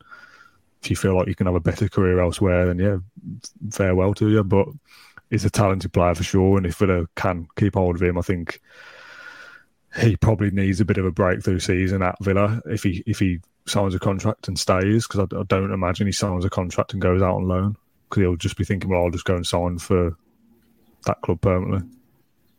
[0.82, 2.98] if you feel like you can have a better career elsewhere, then yeah,
[3.72, 4.44] farewell to you.
[4.44, 4.68] But
[5.30, 8.22] he's a talented player for sure, and if Villa can keep hold of him, I
[8.22, 8.62] think
[10.00, 13.40] he probably needs a bit of a breakthrough season at Villa if he if he
[13.68, 17.02] signs a contract and stays because I, I, don't imagine he signs a contract and
[17.02, 17.76] goes out on loan
[18.10, 20.18] because he'll just be thinking, well, I'll just go and sign for
[21.06, 21.88] that club permanently.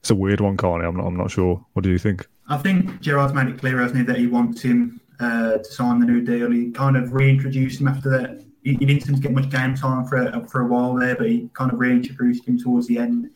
[0.01, 0.85] It's a weird one, Carney.
[0.85, 1.07] I'm not.
[1.07, 1.65] I'm not sure.
[1.75, 2.27] What do you think?
[2.49, 6.01] I think Gerrard's made it clear, hasn't he, that he wants him uh, to sign
[6.01, 6.51] the new deal.
[6.51, 8.45] He kind of reintroduced him after that.
[8.65, 11.15] He, he didn't seem to get much game time for a, for a while there,
[11.15, 13.31] but he kind of reintroduced him towards the end,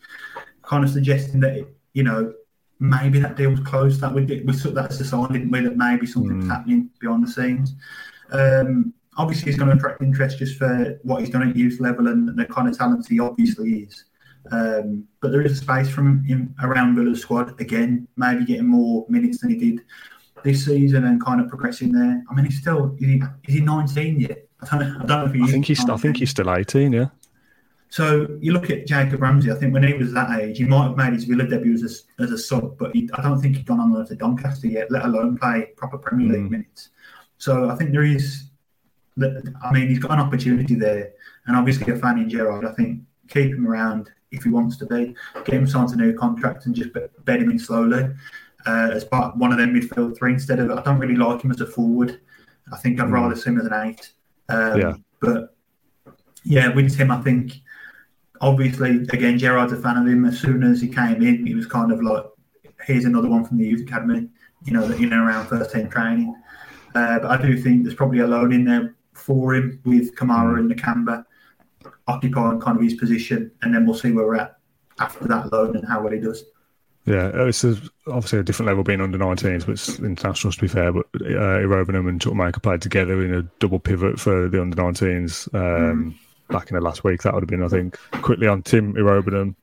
[0.61, 2.33] kind of suggesting that you know
[2.79, 4.01] maybe that deal was closed.
[4.01, 6.49] That we we took that as a sign, didn't we, that maybe something's mm.
[6.49, 7.75] happening behind the scenes.
[8.31, 12.07] Um, obviously he's going to attract interest just for what he's done at youth level
[12.07, 14.05] and the kind of talent he obviously is.
[14.51, 19.05] Um, but there is a space from him around Villa's squad again, maybe getting more
[19.09, 19.81] minutes than he did
[20.43, 22.23] this season and kind of progressing there.
[22.29, 24.47] I mean, he's still is he, is he 19 yet?
[24.71, 25.93] I don't, I don't know if he I think he's 19.
[25.93, 26.93] I think he's still 18.
[26.93, 27.07] Yeah.
[27.89, 29.51] So you look at Jacob Ramsey.
[29.51, 32.05] I think when he was that age, he might have made his Villa debut as
[32.19, 34.91] a, as a sub, but he, I don't think he'd gone on to Doncaster yet,
[34.91, 36.51] let alone play proper Premier League mm.
[36.51, 36.89] minutes.
[37.37, 38.47] So I think there is
[39.19, 41.13] I mean, he's got an opportunity there,
[41.47, 42.65] and obviously a fan in Gerrard.
[42.65, 45.15] I think keep him around if he wants to be.
[45.45, 48.09] Get him signed a new contract and just bed him in slowly
[48.65, 50.71] uh, as part one of their midfield three instead of.
[50.71, 52.19] I don't really like him as a forward.
[52.71, 53.13] I think I'd mm.
[53.13, 54.11] rather see him as an eight.
[54.49, 54.93] Um, yeah.
[55.19, 55.55] But
[56.43, 57.61] yeah, with him, I think
[58.41, 60.25] obviously again Gerrard's a fan of him.
[60.25, 62.25] As soon as he came in, he was kind of like,
[62.85, 64.27] "Here's another one from the youth academy."
[64.65, 66.35] You know, in and around first team training.
[66.95, 70.55] Uh, but I do think there's probably a loan in there for him with Kamara
[70.55, 70.59] mm.
[70.59, 71.25] and Nakamba
[72.07, 74.57] occupying kind of his position, and then we'll see where we're at
[74.99, 76.43] after that loan and how well he does.
[77.05, 80.67] Yeah, it's a, obviously a different level being under 19s, but it's international to be
[80.67, 80.91] fair.
[80.91, 86.11] But uh, and Chukwuemeka played together in a double pivot for the under 19s um,
[86.11, 86.26] mm.
[86.49, 87.21] Back in the last week.
[87.23, 87.97] That would have been, I think.
[88.21, 89.55] Quickly on Tim Iroegbunam,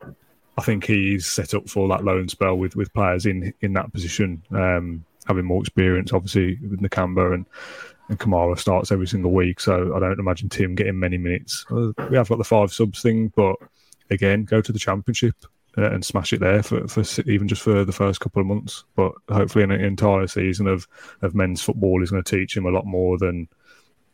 [0.57, 3.93] I think he's set up for that loan spell with, with players in in that
[3.93, 7.47] position, um, having more experience, obviously, with Nakamba and
[8.09, 9.61] and Kamara starts every single week.
[9.61, 11.65] So I don't imagine Tim getting many minutes.
[11.71, 13.57] We have got the five subs thing, but
[14.11, 15.35] again, go to the championship
[15.79, 18.85] uh, and smash it there for, for even just for the first couple of months.
[18.95, 20.87] But hopefully, an entire season of,
[21.23, 23.49] of men's football is going to teach him a lot more than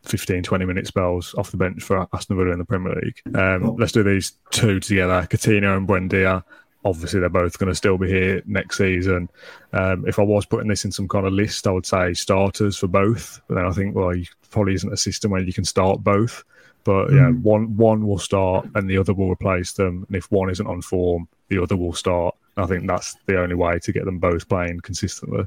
[0.03, 3.21] 15, 20 minute spells off the bench for Aston Villa in the Premier League.
[3.37, 6.43] Um, let's do these two together Coutinho and Buendia
[6.85, 9.29] obviously they're both going to still be here next season.
[9.73, 12.79] Um, if I was putting this in some kind of list, I would say starters
[12.79, 13.41] for both.
[13.49, 16.45] But then I think, well, you probably isn't a system where you can start both.
[16.85, 17.17] But mm.
[17.17, 20.07] yeah, one one will start and the other will replace them.
[20.09, 22.35] And if one isn't on form, the other will start.
[22.57, 25.47] I think that's the only way to get them both playing consistently.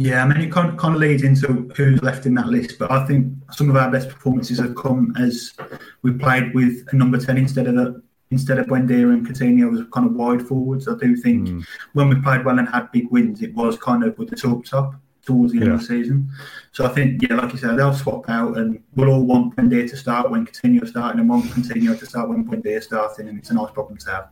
[0.00, 2.78] Yeah, I mean, it kind of, kind of leads into who's left in that list.
[2.78, 5.54] But I think some of our best performances have come as
[6.02, 9.82] we played with a number 10 instead of the instead of Buendia and Coutinho was
[9.92, 10.86] kind of wide forwards.
[10.86, 11.66] I do think mm.
[11.94, 14.64] when we played well and had big wins, it was kind of with the top
[14.64, 14.94] top
[15.26, 15.74] towards the end yeah.
[15.74, 16.30] of the season.
[16.70, 19.90] So I think, yeah, like you said, they'll swap out and we'll all want Buendia
[19.90, 23.50] to start when Coutinho starting and want Coutinho to start when Buendia starting, and it's
[23.50, 24.28] a nice problem to have.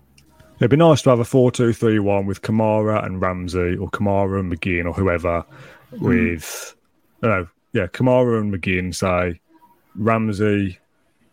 [0.57, 3.89] It'd be nice to have a 4 2 3 1 with Kamara and Ramsey or
[3.91, 5.45] Kamara and McGinn or whoever
[5.93, 5.99] mm.
[6.01, 6.75] with,
[7.23, 9.41] I know, yeah, Kamara and McGinn, say,
[9.95, 10.79] Ramsey,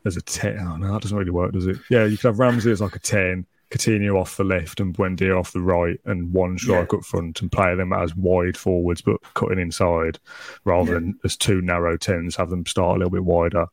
[0.06, 0.60] as a 10.
[0.60, 1.78] Oh, no, that doesn't really work, does it?
[1.90, 5.38] Yeah, you could have Ramsey as like a 10, Coutinho off the left and Buendia
[5.38, 7.00] off the right, and one strike yeah.
[7.00, 10.20] up front and play them as wide forwards but cutting inside
[10.64, 11.00] rather yeah.
[11.00, 13.66] than as two narrow 10s, have them start a little bit wider.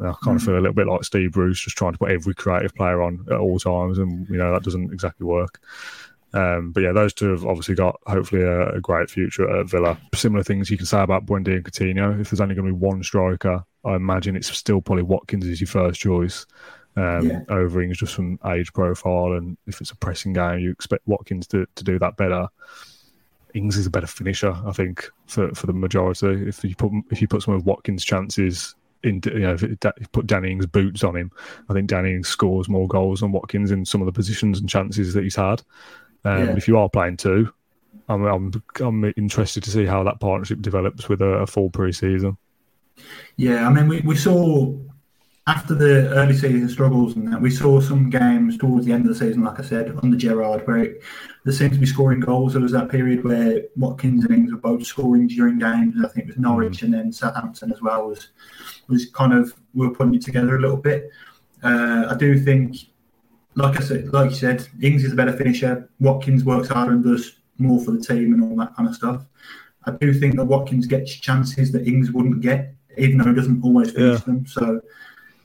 [0.00, 0.36] I kind mm-hmm.
[0.36, 3.02] of feel a little bit like Steve Bruce just trying to put every creative player
[3.02, 5.60] on at all times, and you know that doesn't exactly work.
[6.34, 9.96] Um, but yeah, those two have obviously got hopefully a, a, great future at Villa.
[10.16, 12.20] Similar things you can say about Buendia and Coutinho.
[12.20, 15.60] If there's only going to be one striker, I imagine it's still probably Watkins is
[15.60, 16.44] your first choice
[16.96, 17.40] um, yeah.
[17.48, 19.34] over Ings just from age profile.
[19.34, 22.48] And if it's a pressing game, you expect Watkins to, to do that better.
[23.54, 26.48] Ings is a better finisher, I think, for, for the majority.
[26.48, 29.56] If you put if you put some of Watkins' chances in, you know,
[30.12, 31.30] put Danny Ings' boots on him,
[31.68, 34.68] I think Danny Ings scores more goals than Watkins in some of the positions and
[34.68, 35.62] chances that he's had.
[36.24, 36.56] Um, yeah.
[36.56, 37.52] If you are playing two,
[38.08, 42.36] I'm, I'm, I'm interested to see how that partnership develops with a, a full pre-season.
[43.36, 44.74] Yeah, I mean, we, we saw
[45.46, 49.08] after the early season struggles and that, we saw some games towards the end of
[49.08, 51.02] the season, like I said, under Gerrard, where it,
[51.44, 52.54] there seemed to be scoring goals.
[52.54, 55.96] There was that period where Watkins and Ings were both scoring during games.
[56.02, 56.84] I think it was Norwich mm.
[56.84, 58.28] and then Southampton as well was
[58.88, 61.10] was kind of we were putting it together a little bit.
[61.62, 62.76] Uh, I do think,
[63.54, 65.90] like I said, like you said, Ings is a better finisher.
[66.00, 69.24] Watkins works harder and does more for the team and all that kind of stuff.
[69.84, 73.62] I do think that Watkins gets chances that Ings wouldn't get, even though he doesn't
[73.62, 74.24] always finish yeah.
[74.24, 74.46] them.
[74.46, 74.80] So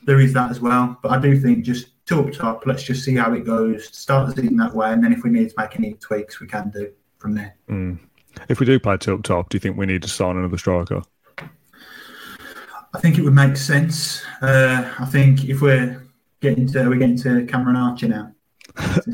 [0.04, 0.98] there is that as well.
[1.02, 3.96] But I do think just two up top, let's just see how it goes.
[3.96, 6.48] Start the season that way, and then if we need to make any tweaks, we
[6.48, 7.56] can do from there.
[7.70, 8.00] Mm.
[8.48, 10.58] If we do play two up top, do you think we need to sign another
[10.58, 11.02] striker?
[11.38, 14.24] I think it would make sense.
[14.42, 16.02] Uh, I think if we're
[16.40, 18.34] getting to we're getting to Cameron Archer now.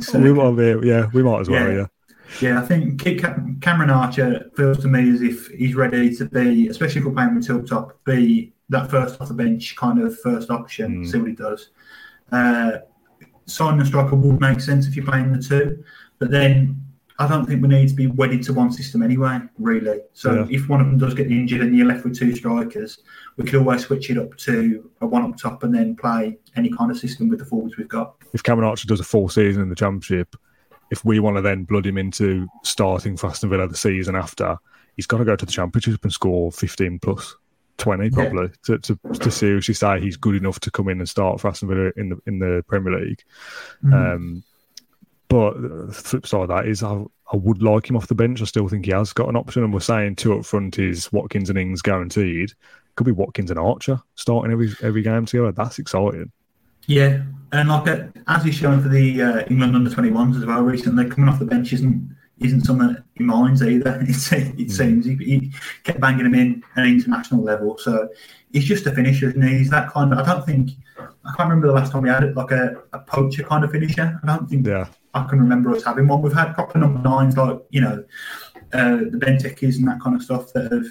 [0.01, 1.77] So, we might be, yeah, we might as well, yeah.
[1.77, 1.85] yeah.
[2.41, 3.01] Yeah, I think
[3.61, 7.35] Cameron Archer feels to me as if he's ready to be, especially if we're playing
[7.35, 11.11] with tilt top, be that first off the bench kind of first option, mm.
[11.11, 11.69] see what he does.
[12.31, 12.77] Uh,
[13.45, 15.83] signing a striker would make sense if you're playing the two,
[16.19, 16.81] but then
[17.17, 19.99] I don't think we need to be wedded to one system anyway, really.
[20.13, 20.47] So yeah.
[20.49, 22.99] if one of them does get injured and you're left with two strikers,
[23.37, 26.69] we could always switch it up to a one up top and then play any
[26.69, 28.15] kind of system with the forwards we've got.
[28.33, 30.35] If Cameron Archer does a full season in the Championship,
[30.91, 34.57] if we want to then blood him into starting for Aston Villa the season after,
[34.97, 37.35] he's got to go to the Championship and score 15 plus.
[37.77, 38.77] 20 probably yeah.
[38.77, 41.69] to, to, to seriously say he's good enough to come in and start for Aston
[41.69, 43.23] Villa in the in the Premier League.
[43.83, 43.93] Mm.
[43.93, 44.43] Um,
[45.27, 48.41] but the flip side of that is I, I would like him off the bench.
[48.41, 49.63] I still think he has got an option.
[49.63, 52.51] And we're saying two up front is Watkins and Ings guaranteed.
[52.95, 55.51] Could be Watkins and Archer starting every every game together.
[55.51, 56.31] That's exciting.
[56.87, 60.61] Yeah, and like uh, as he's shown for the uh, England under 21s as well
[60.61, 63.99] recently, coming off the bench isn't isn't something he minds either.
[64.05, 64.71] It, it mm.
[64.71, 65.51] seems he, he,
[65.83, 67.77] kept banging him in at an international level.
[67.77, 68.09] So
[68.51, 69.59] he's just a finisher, and he?
[69.59, 70.19] he's that kind of.
[70.19, 72.99] I don't think I can't remember the last time we had it like a, a
[72.99, 74.19] poacher kind of finisher.
[74.21, 74.87] I don't think yeah.
[75.13, 76.21] I can remember us having one.
[76.21, 78.03] We've had proper number nines like you know
[78.73, 80.87] uh, the Bentekes and that kind of stuff that have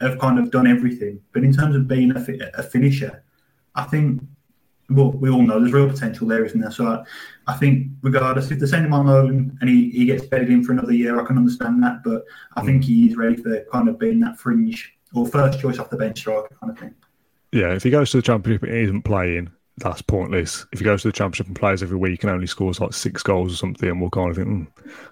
[0.00, 1.20] have kind of done everything.
[1.32, 3.24] But in terms of being a, a finisher,
[3.74, 4.22] I think
[4.90, 6.70] well, we all know there's real potential there, isn't there?
[6.70, 7.04] So
[7.48, 10.62] I, think, regardless, if they send him on loan and he, he gets bedded in
[10.62, 12.04] for another year, I can understand that.
[12.04, 12.24] But
[12.56, 15.90] I think he is ready for kind of being that fringe or first choice off
[15.90, 16.94] the bench striker kind of thing.
[17.52, 20.66] Yeah, if he goes to the championship and he isn't playing, that's pointless.
[20.72, 23.22] If he goes to the championship and plays every week and only scores like six
[23.22, 24.66] goals or something, and we'll kind of think mm,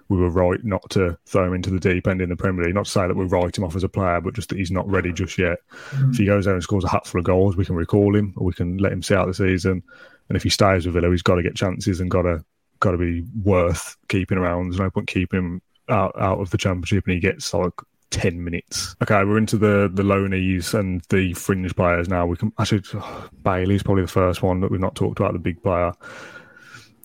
[0.09, 2.75] we were right not to throw him into the deep end in the Premier League.
[2.75, 4.71] Not to say that we write him off as a player, but just that he's
[4.71, 5.59] not ready just yet.
[5.91, 6.11] Mm.
[6.11, 8.45] If he goes there and scores a hatful of goals, we can recall him or
[8.45, 9.83] we can let him see out the season.
[10.29, 12.43] And if he stays with Villa, he's got to get chances and got to
[12.79, 14.69] got to be worth keeping around.
[14.69, 17.73] There's no point keeping him out out of the championship and he gets like
[18.11, 18.95] 10 minutes.
[19.01, 22.25] Okay, we're into the the loanies and the fringe players now.
[22.25, 25.39] We can actually oh, Bailey's probably the first one that we've not talked about, the
[25.39, 25.93] big player.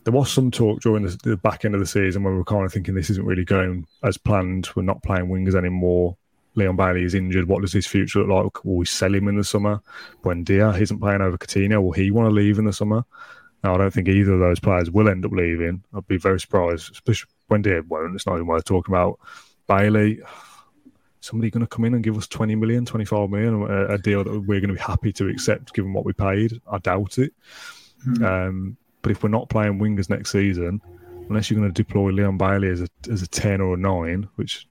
[0.05, 2.45] There was some talk during the, the back end of the season when we were
[2.45, 4.69] kind of thinking this isn't really going as planned.
[4.75, 6.17] We're not playing wingers anymore.
[6.55, 7.49] Leon Bailey is injured.
[7.49, 8.65] What does his future look like?
[8.65, 9.81] Will we sell him in the summer?
[10.23, 11.83] Buendia, isn't playing over Coutinho.
[11.83, 13.05] Will he want to leave in the summer?
[13.65, 15.83] Now, I don't think either of those players will end up leaving.
[15.95, 18.15] I'd be very surprised, especially Buendia won't.
[18.15, 19.19] It's not even worth talking about.
[19.69, 20.21] Bailey,
[21.21, 24.25] somebody going to come in and give us 20 million, 25 million, a, a deal
[24.25, 26.61] that we're going to be happy to accept given what we paid?
[26.71, 27.33] I doubt it.
[28.07, 28.25] Mm-hmm.
[28.25, 30.81] Um, but if we're not playing wingers next season,
[31.29, 34.29] unless you're going to deploy Leon Bailey as a as a 10 or a 9,
[34.37, 34.67] which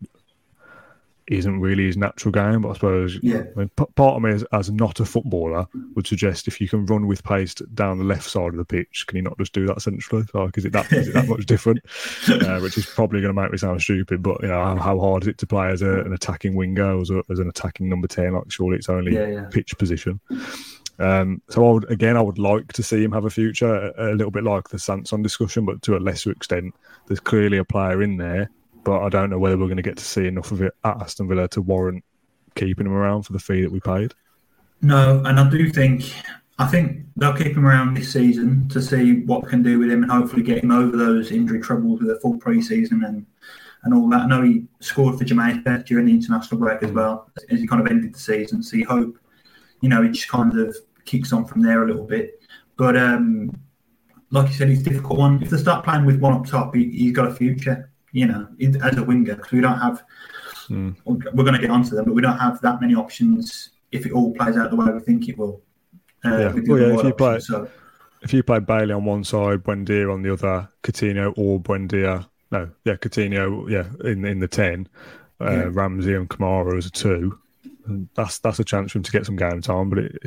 [1.32, 2.62] isn't really his natural game.
[2.62, 3.44] But I suppose yeah.
[3.56, 6.68] I mean, p- part of me, as, as, not a footballer, would suggest if you
[6.68, 9.54] can run with pace down the left side of the pitch, can you not just
[9.54, 10.26] do that centrally?
[10.34, 11.80] Like, is it that is it that much different?
[12.42, 14.22] Uh, which is probably going to make me sound stupid.
[14.24, 16.96] But you know, how, how hard is it to play as a, an attacking winger
[16.96, 18.34] or as, a, as, an attacking number ten?
[18.34, 19.46] Like, surely it's only yeah, yeah.
[19.52, 20.20] pitch position.
[21.00, 24.12] Um, so I would again, I would like to see him have a future, a,
[24.12, 26.74] a little bit like the Sanson discussion, but to a lesser extent.
[27.08, 28.50] There's clearly a player in there
[28.84, 31.02] but I don't know whether we're going to get to see enough of it at
[31.02, 32.04] Aston Villa to warrant
[32.56, 34.14] keeping him around for the fee that we paid.
[34.82, 36.12] No, and I do think
[36.58, 40.04] I think they'll keep him around this season to see what can do with him
[40.04, 43.26] and hopefully get him over those injury troubles with a full pre-season and
[43.84, 44.22] and all that.
[44.22, 47.82] I know he scored for Jamaica during the international break as well, as he kind
[47.82, 48.62] of ended the season.
[48.62, 49.18] So you hope,
[49.82, 50.76] you know, it just kind of
[51.06, 52.40] kicks on from there a little bit.
[52.78, 53.52] But um,
[54.30, 55.42] like you said, he's a difficult one.
[55.42, 58.48] If they start playing with one up top, he, has got a future, you know,
[58.84, 60.04] as a winger, because we don't have,
[60.70, 60.96] mm.
[61.06, 64.12] we're going to get onto them, but we don't have that many options if it
[64.12, 65.62] all plays out the way we think it will.
[66.24, 67.70] Uh, yeah, well, yeah if you play, so.
[68.22, 72.70] if you play Bailey on one side, Buendia on the other, Coutinho or Buendia no,
[72.84, 74.88] yeah, Coutinho, yeah, in in the ten,
[75.40, 75.70] uh, yeah.
[75.72, 77.38] Ramsey and Kamara as a two.
[77.86, 79.90] And that's that's a chance for him to get some game time.
[79.90, 80.22] But it,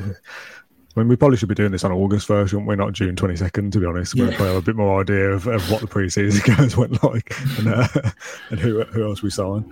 [0.95, 2.76] I mean, we probably should be doing this on August first, shouldn't we?
[2.76, 4.14] Not June twenty second, to be honest.
[4.14, 4.24] Yeah.
[4.24, 7.34] We'll probably have a bit more idea of, of what the preseason games went like
[7.59, 7.88] and, uh,
[8.51, 9.64] and who who else we sign.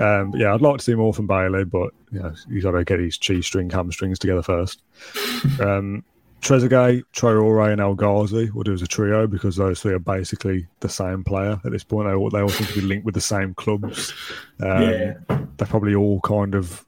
[0.00, 3.00] Um, yeah, I'd like to see more from Bailey, but yeah, he's got to get
[3.00, 4.82] his cheese string hamstrings together first.
[5.60, 6.04] Um,
[6.42, 10.66] Trezeguet, Traore, and El Ghazi will do as a trio because those three are basically
[10.80, 12.08] the same player at this point.
[12.08, 14.12] They all, they all seem to be linked with the same clubs.
[14.60, 15.14] Um, yeah.
[15.28, 16.84] They probably all kind of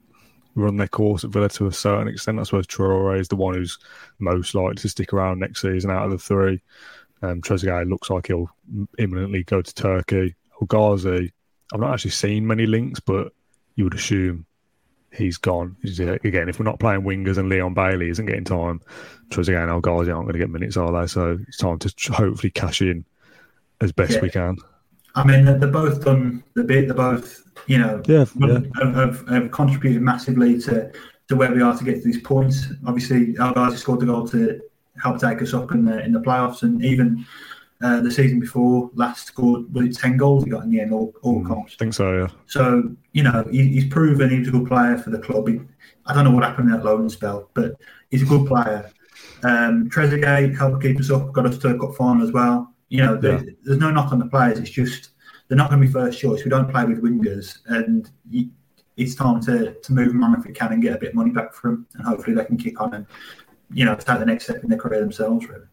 [0.55, 2.39] run their course at Villa to a certain extent.
[2.39, 3.79] I suppose Traore is the one who's
[4.19, 6.61] most likely to stick around next season out of the three.
[7.23, 8.51] Um, Trezeguet looks like he'll
[8.99, 10.35] imminently go to Turkey.
[10.61, 11.33] El Ghazi,
[11.73, 13.33] I've not actually seen many links, but
[13.77, 14.47] you would assume
[15.13, 15.77] he's gone.
[15.85, 18.81] Again, if we're not playing wingers and Leon Bailey isn't getting time,
[19.31, 21.07] Trezeguet and El Ghazi aren't going to get minutes, are they?
[21.07, 23.05] So it's time to hopefully cash in
[23.81, 24.21] as best yeah.
[24.21, 24.59] we can.
[25.15, 26.89] I mean, they're both done the bit.
[26.89, 28.59] They're both, you know, yeah, yeah.
[28.81, 30.91] Have, have, have, contributed massively to,
[31.29, 32.55] to where we are to get to this point.
[32.87, 34.61] Obviously, El Ghazi scored the goal to
[35.03, 37.25] help take us up in the in the playoffs, and even
[37.83, 40.93] uh, the season before last scored was it ten goals he got in the end
[40.93, 41.75] all, all mm, comps.
[41.75, 42.29] I think so, yeah.
[42.47, 45.49] So you know he, he's proven he's a good player for the club.
[45.49, 45.61] He,
[46.07, 47.77] I don't know what happened in that loan spell, but
[48.11, 48.91] he's a good player.
[49.43, 52.73] Um, Trezeguet helped keep us up, got us to a cup final as well.
[52.89, 53.43] You know, yeah.
[53.63, 54.59] there's no knock on the players.
[54.59, 55.11] It's just
[55.49, 56.45] they're not going to be first choice.
[56.45, 58.11] We don't play with wingers, and
[58.97, 61.15] it's time to, to move them on if we can and get a bit of
[61.15, 63.07] money back for them, and hopefully they can kick on and
[63.73, 65.49] you know take the next step in their career themselves.
[65.49, 65.67] Really.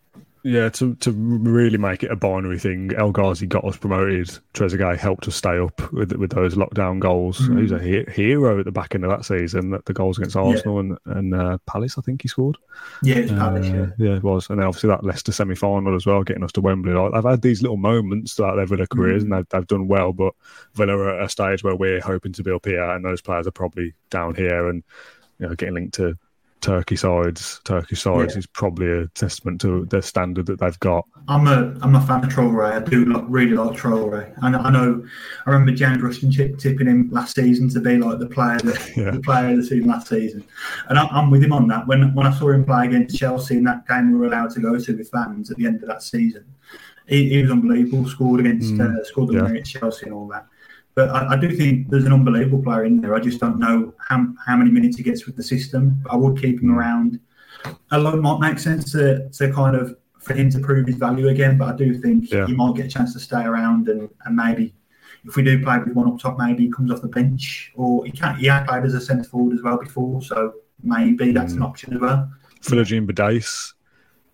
[0.44, 4.28] Yeah, to to really make it a binary thing, El Ghazi got us promoted.
[4.54, 7.40] Trezeguet helped us stay up with with those lockdown goals.
[7.40, 7.58] Mm-hmm.
[7.58, 9.80] He was a he- hero at the back end of that season.
[9.86, 10.96] The goals against Arsenal yeah.
[11.06, 12.58] and and uh, Palace, I think he scored.
[13.04, 13.68] Yeah, it Palace.
[13.68, 13.88] Uh, yeah.
[14.00, 14.50] yeah, it was.
[14.50, 16.94] And then obviously that Leicester semi final as well, getting us to Wembley.
[16.94, 19.34] Like, I've had these little moments throughout their Villa careers, mm-hmm.
[19.34, 20.12] and they've, they've done well.
[20.12, 20.34] But
[20.74, 23.46] Villa are at a stage where we're hoping to be up here, and those players
[23.46, 24.84] are probably down here, and
[25.38, 26.18] you know, getting linked to
[26.62, 28.40] Turkey sides, Turkish sides yeah.
[28.40, 31.06] is probably a testament to the standard that they've got.
[31.28, 32.72] I'm a I'm a fan of Traore.
[32.72, 34.32] I do like, really like Traore.
[34.44, 35.04] And I know
[35.46, 39.12] I remember Jan Rustin tipping him last season to be like the player that, yeah.
[39.12, 40.44] the player of the season last season.
[40.90, 41.88] And I, am with him on that.
[41.88, 44.60] When when I saw him play against Chelsea in that game we were allowed to
[44.60, 46.46] go to with fans at the end of that season,
[47.08, 48.08] he, he was unbelievable.
[48.08, 49.46] Scored against mm, uh, scored yeah.
[49.48, 50.46] against Chelsea and all that.
[50.94, 53.16] But I, I, do think there's an unbelievable player in there.
[53.16, 56.04] I just don't know how, how many minutes he gets with the system.
[56.10, 56.78] I would keep him hmm.
[56.78, 57.20] around.
[57.92, 61.30] A lot might make sense to, to kind of for him to prove his value
[61.30, 62.46] again, but I do think yeah.
[62.46, 64.74] he might get a chance to stay around and, and maybe
[65.26, 68.06] if we do play with one up top, maybe he comes off the bench or
[68.06, 68.38] he can't.
[68.38, 71.58] He had played as a centre forward as well before, so maybe that's mm.
[71.58, 72.32] an option as well.
[72.62, 73.74] Philogene Bidace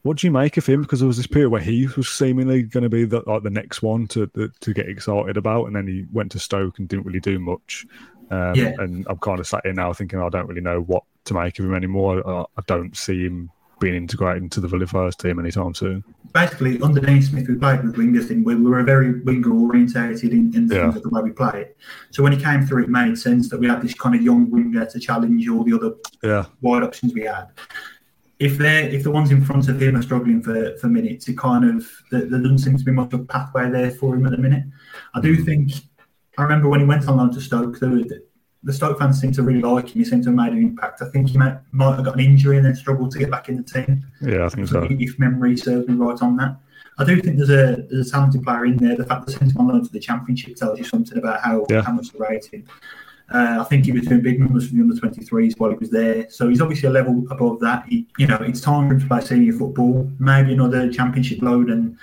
[0.08, 0.82] what do you make of him?
[0.82, 3.50] Because there was this period where he was seemingly going to be the, like the
[3.50, 7.06] next one to to get excited about, and then he went to Stoke and didn't
[7.06, 7.86] really do much.
[8.32, 8.74] Um, yeah.
[8.80, 11.60] And I'm kind of sat here now thinking I don't really know what to make
[11.60, 12.28] of him anymore.
[12.28, 16.04] I, I don't see him being integrated into the Villa first team anytime soon.
[16.34, 18.56] Basically, under Dean Smith, we played with wingers, and we?
[18.56, 20.90] we were very winger orientated in, in yeah.
[20.90, 21.78] the way we play it.
[22.12, 24.50] So when he came through, it made sense that we had this kind of young
[24.50, 25.94] winger to challenge all the other
[26.24, 26.46] yeah.
[26.62, 27.48] wide options we had
[28.40, 31.38] if they're if the ones in front of him are struggling for, for minutes, it
[31.38, 34.26] kind of there, there doesn't seem to be much of a pathway there for him
[34.26, 34.64] at the minute.
[35.16, 35.44] I do hmm.
[35.44, 35.72] think
[36.38, 38.22] I remember when he went on loan to Stoke, the,
[38.62, 40.04] the Stoke fans seemed to really like him.
[40.04, 41.02] He seemed to have made an impact.
[41.02, 43.50] I think he might, might have got an injury and then struggled to get back
[43.50, 44.06] in the team.
[44.22, 44.88] Yeah, I think so.
[44.90, 46.58] If memory serves me right on that.
[47.00, 48.96] I do think there's a there's a talented player in there.
[48.96, 51.66] The fact that sent him on loan to the Championship tells you something about how,
[51.70, 51.82] yeah.
[51.82, 52.68] how much they're rating.
[53.30, 55.90] Uh, I think he was doing big numbers for the under 23s while he was
[55.90, 56.30] there.
[56.30, 57.86] So he's obviously a level above that.
[57.88, 61.70] He, you know, it's time for him to play senior football, maybe another championship load.
[61.70, 61.98] And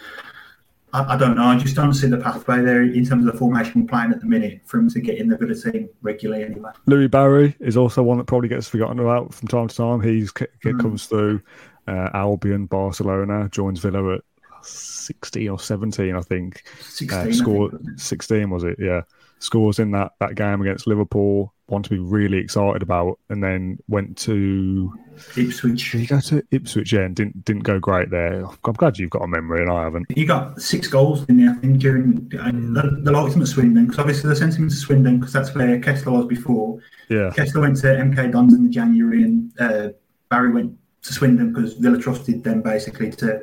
[0.93, 1.45] I, I, don't know.
[1.45, 4.21] I just don't see the pathway there in terms of the formation we're playing at
[4.21, 6.73] the minute for him to get in the Villa team regularly anyway.
[6.85, 10.03] Louis Barry is also one that probably gets forgotten about from time to time.
[10.03, 10.81] He's mm.
[10.81, 11.41] comes through
[11.89, 14.21] uh, Albion, Barcelona, joins Villa at
[14.63, 16.65] 16 or 17, I think.
[16.83, 17.11] 16.
[17.19, 18.77] Uh, scored 16, was it?
[18.79, 19.03] Yeah
[19.45, 21.53] scores in that, that game against Liverpool.
[21.67, 24.93] one to be really excited about, and then went to
[25.37, 25.93] Ipswich.
[25.93, 26.93] Did you go to Ipswich?
[26.93, 28.45] Yeah, and didn't didn't go great there.
[28.45, 30.07] I'm glad you've got a memory, and I haven't.
[30.17, 33.49] You got six goals in there, I think, during uh, the, the likes him at
[33.49, 36.81] Swindon because obviously they sent him to Swindon because that's where Kesler was before.
[37.09, 39.89] Yeah, Kesler went to MK Dons in the January, and uh,
[40.29, 43.43] Barry went to Swindon because Villa trusted them basically to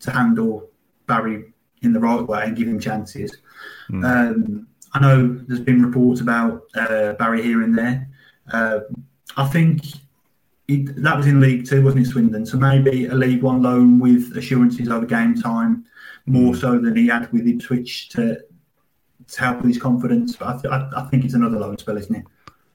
[0.00, 0.68] to handle
[1.06, 3.36] Barry in the right way and give him chances.
[3.90, 4.04] Mm.
[4.04, 8.08] Um, I know there's been reports about uh, Barry here and there.
[8.52, 8.80] Uh,
[9.36, 9.84] I think
[10.66, 12.46] he, that was in League Two, wasn't it, Swindon?
[12.46, 15.84] So maybe a League One loan with assurances over game time,
[16.26, 18.38] more so than he had with Ipswich to
[19.28, 20.36] to help with his confidence.
[20.36, 22.24] But I, th- I, I think it's another loan spell, isn't it?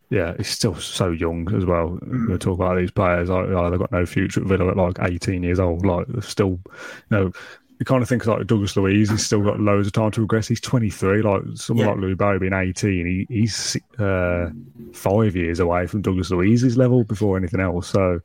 [0.09, 1.99] Yeah, he's still so young as well.
[2.05, 2.29] Mm.
[2.29, 5.43] We talk about these players, like, they've got no future at Villa at like 18
[5.43, 5.85] years old.
[5.85, 7.31] Like, they're still, you know,
[7.79, 10.47] you kind of think like Douglas Luiz, he's still got loads of time to progress.
[10.47, 11.91] He's 23, like someone yeah.
[11.91, 14.49] like Louis Barry being 18, he, he's uh,
[14.93, 17.89] five years away from Douglas Luiz's level before anything else.
[17.89, 18.19] So,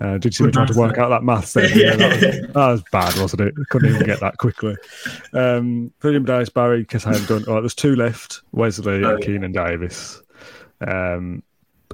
[0.00, 1.68] uh, did you see me trying to work out that maths there?
[1.76, 3.54] yeah, that, was, that, was, bad, wasn't it?
[3.70, 4.76] Couldn't even get that quickly.
[5.32, 7.44] Um, William Davis, Barry, Keshaim done.
[7.48, 10.20] All right, there's two left Wesley oh, and Keinan Davis.
[10.86, 11.42] Um,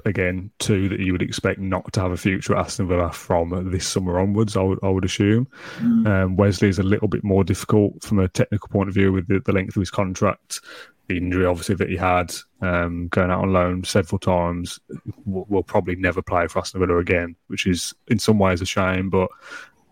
[0.05, 3.71] again, two that you would expect not to have a future at Aston Villa from
[3.71, 5.47] this summer onwards, I would, I would assume.
[5.77, 6.07] Mm.
[6.07, 9.27] Um, Wesley is a little bit more difficult from a technical point of view with
[9.27, 10.61] the, the length of his contract.
[11.07, 14.79] The injury, obviously, that he had um, going out on loan several times,
[15.25, 18.65] will, will probably never play for Aston Villa again, which is in some ways a
[18.65, 19.09] shame.
[19.09, 19.29] But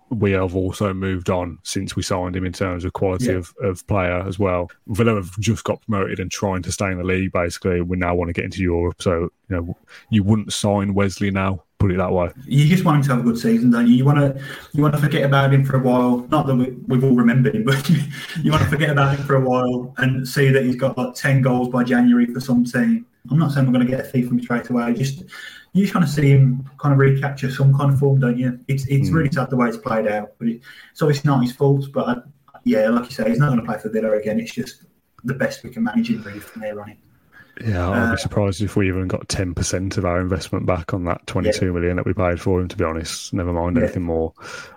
[0.10, 3.34] we have also moved on since we signed him in terms of quality yeah.
[3.34, 4.70] of, of player as well.
[4.88, 7.32] Villa have just got promoted and trying to stay in the league.
[7.32, 9.02] Basically, we now want to get into Europe.
[9.02, 9.78] So you know,
[10.10, 11.64] you wouldn't sign Wesley now.
[11.80, 12.32] Put it that way.
[12.46, 13.96] You just want him to have a good season, don't you?
[13.96, 14.44] You want to
[14.74, 16.26] you want to forget about him for a while.
[16.30, 17.88] Not that we, we've all remembered him, but
[18.42, 21.14] you want to forget about him for a while and see that he's got like
[21.14, 23.06] ten goals by January for some team.
[23.30, 24.94] I'm not saying we're going to get a fee from him straight away.
[24.94, 25.26] Just
[25.74, 28.60] you just kind of see him kind of recapture some kind of form, don't you?
[28.68, 29.14] It's it's mm.
[29.14, 30.62] really sad the way it's played out, but it,
[30.92, 31.86] it's obviously not his fault.
[31.94, 32.16] But I,
[32.64, 34.40] yeah, like you say, he's not going to play for Villa again.
[34.40, 34.84] It's just
[35.24, 36.98] the best we can manage him really from there on in.
[37.66, 40.94] Yeah, I'd uh, be surprised if we even got ten percent of our investment back
[40.94, 41.72] on that twenty-two yeah.
[41.72, 42.68] million that we paid for him.
[42.68, 43.84] To be honest, never mind yeah.
[43.84, 44.34] anything more.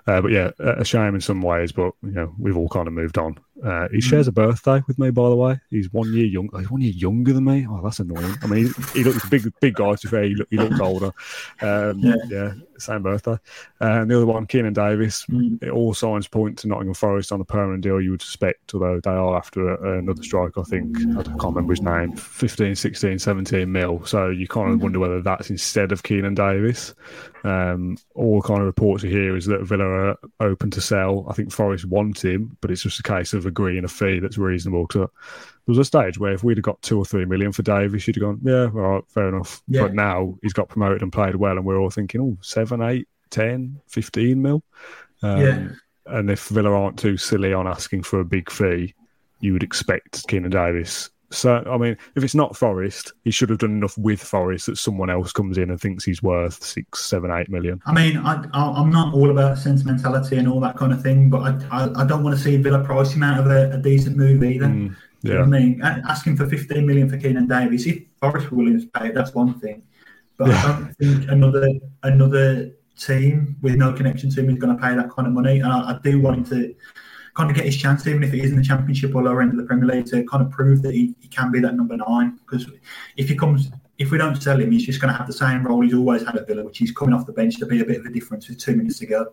[0.07, 2.95] Uh, but yeah, a shame in some ways, but you know we've all kind of
[2.95, 3.39] moved on.
[3.65, 5.61] Uh, he shares a birthday with me, by the way.
[5.71, 6.49] He's one year young.
[6.59, 7.67] He's one year younger than me.
[7.69, 8.35] Oh, that's annoying.
[8.43, 9.95] I mean, he, he looks big, big guy.
[9.95, 11.13] To be fair, he, look, he looks older.
[11.61, 12.15] Um, yeah.
[12.29, 12.53] yeah.
[12.81, 13.39] Same birthday.
[13.81, 15.25] Uh, and the other one, Keinan Davis.
[15.27, 15.73] Mm.
[15.73, 18.01] all signs point to Nottingham Forest on a permanent deal.
[18.01, 20.57] You would suspect, although they are after a, another strike.
[20.57, 22.17] I think I can't remember his name.
[22.17, 24.05] 15, 16, 17 mil.
[24.05, 24.83] So you kind of mm.
[24.83, 26.95] wonder whether that's instead of Keinan Davis.
[27.43, 31.27] Um, all kind of reports you hear is that Villa are open to sell.
[31.29, 34.39] I think Forest want him, but it's just a case of agreeing a fee that's
[34.39, 34.87] reasonable.
[34.87, 35.11] Because there
[35.71, 38.17] was a stage where if we'd have got two or three million for Davis, you'd
[38.17, 39.63] have gone, yeah, all right, fair enough.
[39.69, 39.83] Yeah.
[39.83, 43.09] But now he's got promoted and played well, and we're all thinking, oh, seven, eight,
[43.31, 44.63] 10, 15 mil.
[45.23, 45.69] Um, yeah.
[46.07, 48.95] And if Villa aren't too silly on asking for a big fee,
[49.41, 53.59] you would expect Keinan Davis so, I mean, if it's not Forest, he should have
[53.59, 57.31] done enough with Forest that someone else comes in and thinks he's worth six, seven,
[57.31, 57.81] eight million.
[57.87, 61.43] I mean, I, am not all about sentimentality and all that kind of thing, but
[61.43, 64.17] I, I, I don't want to see Villa price him out of a, a decent
[64.17, 64.67] move either.
[64.67, 65.33] Mm, yeah.
[65.33, 69.11] You know I mean, asking for 15 million for Keinan Davis, if Forest to pay
[69.11, 69.83] that's one thing.
[70.37, 70.63] But yeah.
[70.63, 71.69] I don't think another
[72.03, 75.61] another team with no connection to him is going to pay that kind of money.
[75.61, 76.75] And I, I do want him to
[77.35, 79.51] kind of get his chance, even if it is in the Championship or lower end
[79.53, 81.97] of the Premier League, to kind of prove that he, he can be that number
[81.97, 82.39] nine.
[82.45, 82.67] Because
[83.17, 85.67] if he comes, if we don't sell him, he's just going to have the same
[85.67, 87.85] role he's always had at Villa, which is coming off the bench to be a
[87.85, 89.33] bit of a difference with two minutes to go.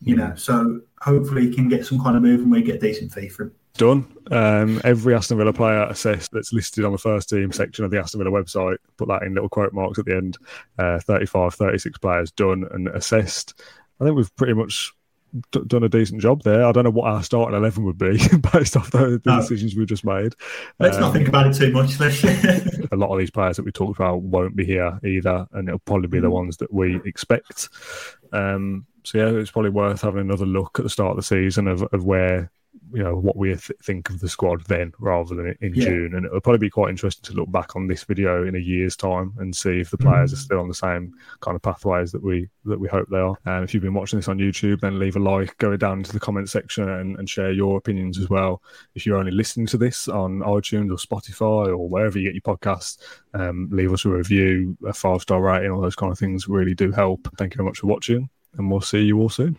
[0.00, 0.18] You mm.
[0.18, 3.12] know, so hopefully he can get some kind of move and we get a decent
[3.12, 3.52] fee for him.
[3.74, 4.12] Done.
[4.30, 7.98] Um, every Aston Villa player assessed that's listed on the first team section of the
[7.98, 10.38] Aston Villa website, put that in little quote marks at the end.
[10.78, 13.54] Uh, 35, 36 players done and assessed.
[14.00, 14.92] I think we've pretty much
[15.52, 16.64] d- done a decent job there.
[16.64, 18.18] I don't know what our starting eleven would be
[18.52, 19.40] based off the, the no.
[19.40, 20.34] decisions we've just made.
[20.78, 21.98] Let's um, not think about it too much.
[22.00, 25.80] a lot of these players that we talked about won't be here either, and it'll
[25.80, 26.22] probably be mm.
[26.22, 27.68] the ones that we expect.
[28.32, 31.66] Um, so yeah, it's probably worth having another look at the start of the season
[31.66, 32.50] of, of where
[32.92, 35.84] you know what we th- think of the squad then rather than in yeah.
[35.84, 36.14] June.
[36.14, 38.96] And it'll probably be quite interesting to look back on this video in a year's
[38.96, 40.34] time and see if the players mm.
[40.34, 43.36] are still on the same kind of pathways that we that we hope they are.
[43.44, 46.12] And if you've been watching this on YouTube, then leave a like, go down into
[46.12, 48.62] the comment section and, and share your opinions as well.
[48.94, 52.56] If you're only listening to this on iTunes or Spotify or wherever you get your
[52.56, 52.98] podcasts,
[53.34, 56.74] um, leave us a review, a five star rating, all those kind of things really
[56.74, 57.28] do help.
[57.38, 59.58] Thank you very much for watching, and we'll see you all soon.